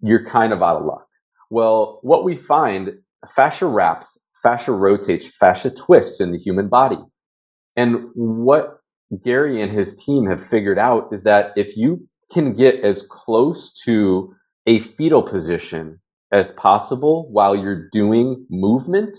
[0.00, 1.06] you're kind of out of luck.
[1.50, 2.94] Well, what we find
[3.36, 6.98] fascia wraps, fascia rotates, fascia twists in the human body.
[7.76, 8.78] And what
[9.22, 13.74] Gary and his team have figured out is that if you can get as close
[13.84, 14.34] to
[14.66, 16.00] a fetal position
[16.32, 19.18] as possible while you're doing movement,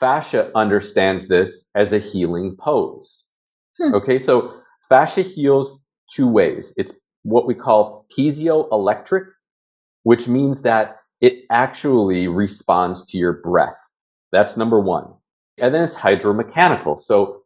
[0.00, 3.30] fascia understands this as a healing pose.
[3.78, 3.94] Hmm.
[3.94, 4.54] Okay, so
[4.88, 5.85] fascia heals
[6.16, 6.74] two ways.
[6.76, 9.26] It's what we call piezoelectric,
[10.04, 13.78] which means that it actually responds to your breath.
[14.32, 15.14] That's number one.
[15.58, 16.98] And then it's hydromechanical.
[16.98, 17.42] So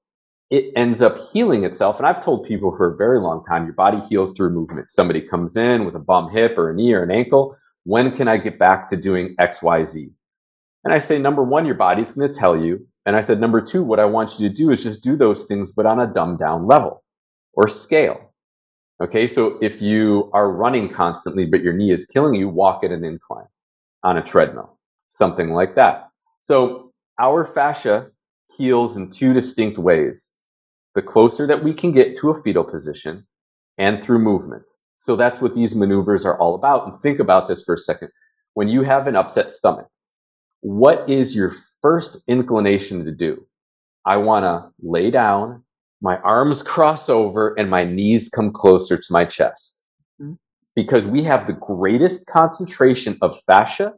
[0.50, 1.98] it ends up healing itself.
[1.98, 4.90] And I've told people for a very long time, your body heals through movement.
[4.90, 7.56] Somebody comes in with a bum hip or a knee or an ankle.
[7.84, 10.10] When can I get back to doing X, Y, Z?
[10.84, 12.86] And I say, number one, your body's going to tell you.
[13.06, 15.44] And I said, number two, what I want you to do is just do those
[15.44, 17.02] things, but on a dumbed down level
[17.54, 18.29] or scale.
[19.00, 19.26] Okay.
[19.26, 23.04] So if you are running constantly, but your knee is killing you, walk at an
[23.04, 23.46] incline
[24.02, 24.78] on a treadmill,
[25.08, 26.10] something like that.
[26.40, 28.10] So our fascia
[28.56, 30.36] heals in two distinct ways.
[30.94, 33.26] The closer that we can get to a fetal position
[33.78, 34.64] and through movement.
[34.96, 36.86] So that's what these maneuvers are all about.
[36.86, 38.10] And think about this for a second.
[38.54, 39.88] When you have an upset stomach,
[40.60, 43.46] what is your first inclination to do?
[44.04, 45.64] I want to lay down,
[46.00, 49.84] my arms cross over, and my knees come closer to my chest.
[50.20, 50.34] Mm-hmm.
[50.74, 53.94] Because we have the greatest concentration of fascia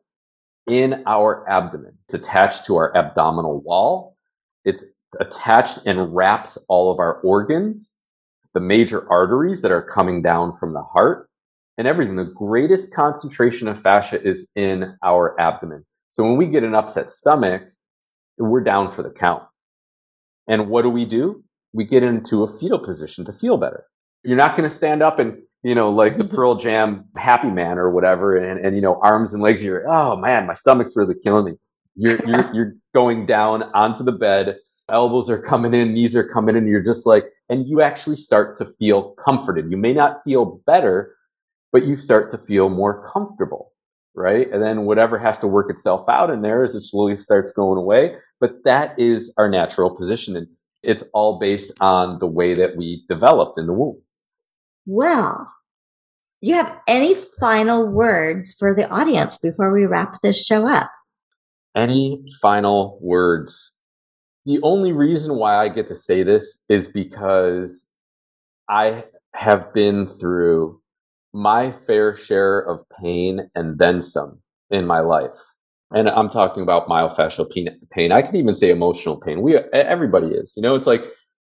[0.67, 1.99] in our abdomen.
[2.07, 4.17] It's attached to our abdominal wall.
[4.65, 4.85] It's
[5.21, 8.01] attached and wraps all of our organs,
[8.55, 11.29] the major arteries that are coming down from the heart,
[11.77, 12.17] and everything.
[12.17, 15.85] The greatest concentration of fascia is in our abdomen.
[16.11, 17.63] So when we get an upset stomach,
[18.39, 19.43] we're down for the count.
[20.49, 21.45] And what do we do?
[21.73, 23.85] We get into a fetal position to feel better.
[24.25, 27.79] You're not going to stand up and, you know, like the Pearl Jam happy man
[27.79, 31.15] or whatever, and, and you know, arms and legs, you're, oh man, my stomach's really
[31.15, 31.53] killing me.
[31.97, 34.59] You're, you're, you're going down onto the bed,
[34.89, 38.57] elbows are coming in, knees are coming in, you're just like, and you actually start
[38.57, 39.71] to feel comforted.
[39.71, 41.15] You may not feel better,
[41.73, 43.73] but you start to feel more comfortable
[44.15, 44.51] right?
[44.51, 47.79] And then whatever has to work itself out in there as it slowly starts going
[47.79, 48.17] away.
[48.41, 50.37] But that is our natural position.
[50.37, 50.49] And
[50.83, 54.01] it's all based on the way that we developed in the womb.
[54.87, 55.53] Well,
[56.41, 60.91] you have any final words for the audience before we wrap this show up?
[61.77, 63.79] Any final words?
[64.45, 67.95] The only reason why I get to say this is because
[68.69, 69.05] I
[69.35, 70.81] have been through
[71.33, 75.39] my fair share of pain and then some in my life.
[75.95, 77.51] And I'm talking about myofascial
[77.91, 78.13] pain.
[78.13, 79.43] I can even say emotional pain.
[79.43, 81.05] We, everybody is, you know, it's like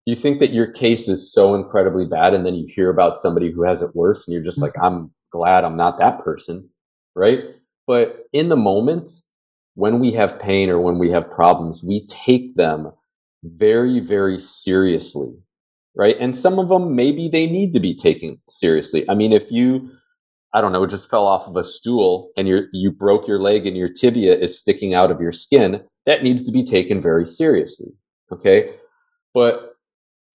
[0.04, 2.34] you think that your case is so incredibly bad.
[2.34, 4.84] And then you hear about somebody who has it worse and you're just like, mm-hmm.
[4.84, 6.68] I'm glad I'm not that person.
[7.14, 7.40] Right.
[7.86, 9.10] But in the moment,
[9.74, 12.92] when we have pain or when we have problems, we take them
[13.44, 15.34] very, very seriously
[15.94, 16.16] right?
[16.18, 19.08] And some of them, maybe they need to be taken seriously.
[19.08, 19.90] I mean, if you,
[20.54, 23.38] I don't know, it just fell off of a stool and you you broke your
[23.38, 27.00] leg and your tibia is sticking out of your skin, that needs to be taken
[27.00, 27.92] very seriously.
[28.30, 28.74] Okay.
[29.34, 29.74] But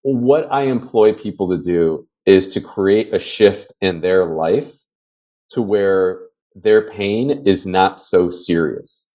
[0.02, 4.74] what I employ people to do is to create a shift in their life
[5.52, 6.22] to where
[6.56, 9.10] their pain is not so serious.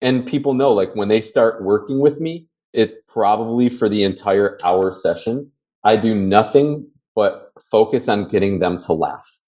[0.00, 4.58] And people know, like when they start working with me, it probably for the entire
[4.64, 5.50] hour session,
[5.84, 9.40] I do nothing but focus on getting them to laugh.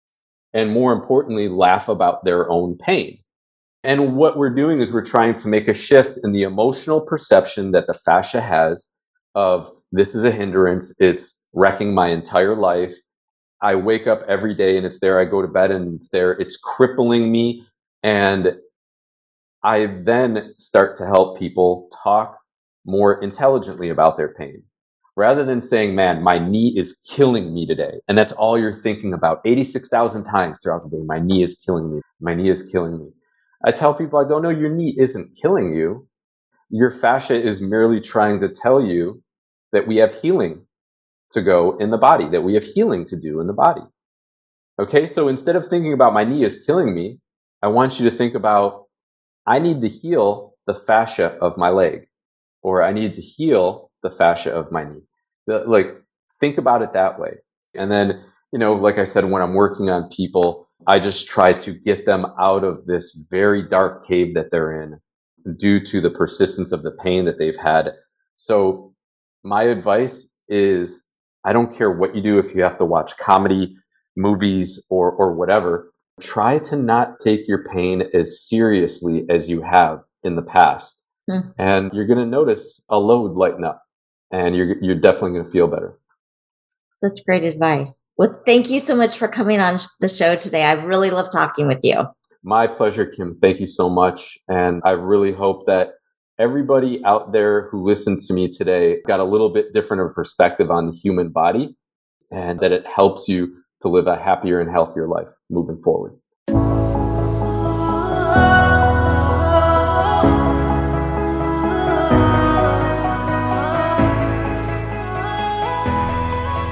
[0.53, 3.19] And more importantly, laugh about their own pain.
[3.83, 7.71] And what we're doing is we're trying to make a shift in the emotional perception
[7.73, 8.91] that the fascia has
[9.35, 11.01] of this is a hindrance.
[11.01, 12.95] It's wrecking my entire life.
[13.63, 15.19] I wake up every day and it's there.
[15.19, 16.33] I go to bed and it's there.
[16.33, 17.65] It's crippling me.
[18.03, 18.57] And
[19.63, 22.39] I then start to help people talk
[22.87, 24.63] more intelligently about their pain
[25.21, 28.01] rather than saying, man, my knee is killing me today.
[28.09, 31.03] And that's all you're thinking about 86,000 times throughout the day.
[31.05, 32.01] My knee is killing me.
[32.23, 33.11] My knee is killing me.
[33.63, 36.09] I tell people, I go, no, your knee isn't killing you.
[36.71, 39.23] Your fascia is merely trying to tell you
[39.73, 40.65] that we have healing
[41.33, 43.83] to go in the body, that we have healing to do in the body.
[44.79, 45.07] Okay.
[45.07, 47.19] So instead of thinking about my knee is killing me,
[47.63, 48.87] I want you to think about,
[49.47, 52.09] I need to heal the fascia of my leg,
[52.63, 55.03] or I need to heal the fascia of my knee.
[55.51, 56.03] Like,
[56.41, 57.39] think about it that way.
[57.75, 61.53] And then, you know, like I said, when I'm working on people, I just try
[61.53, 65.01] to get them out of this very dark cave that they're in
[65.57, 67.93] due to the persistence of the pain that they've had.
[68.37, 68.95] So
[69.45, 71.13] my advice is
[71.45, 73.75] I don't care what you do, if you have to watch comedy,
[74.17, 80.01] movies, or, or whatever, try to not take your pain as seriously as you have
[80.23, 81.07] in the past.
[81.29, 81.55] Mm.
[81.57, 83.83] And you're going to notice a load lighten up
[84.31, 85.99] and you're you're definitely going to feel better.
[86.99, 88.05] Such great advice.
[88.17, 90.65] Well, thank you so much for coming on the show today.
[90.65, 92.05] I really love talking with you.
[92.43, 93.39] My pleasure, Kim.
[93.41, 94.37] Thank you so much.
[94.49, 95.93] And I really hope that
[96.39, 100.71] everybody out there who listened to me today got a little bit different of perspective
[100.71, 101.77] on the human body
[102.31, 106.20] and that it helps you to live a happier and healthier life moving forward.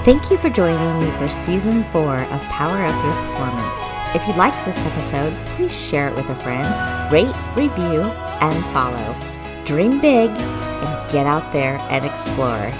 [0.08, 4.16] Thank you for joining me for season four of Power Up Your Performance.
[4.16, 8.00] If you like this episode, please share it with a friend, rate, review,
[8.40, 9.14] and follow.
[9.66, 12.72] Dream big and get out there and explore.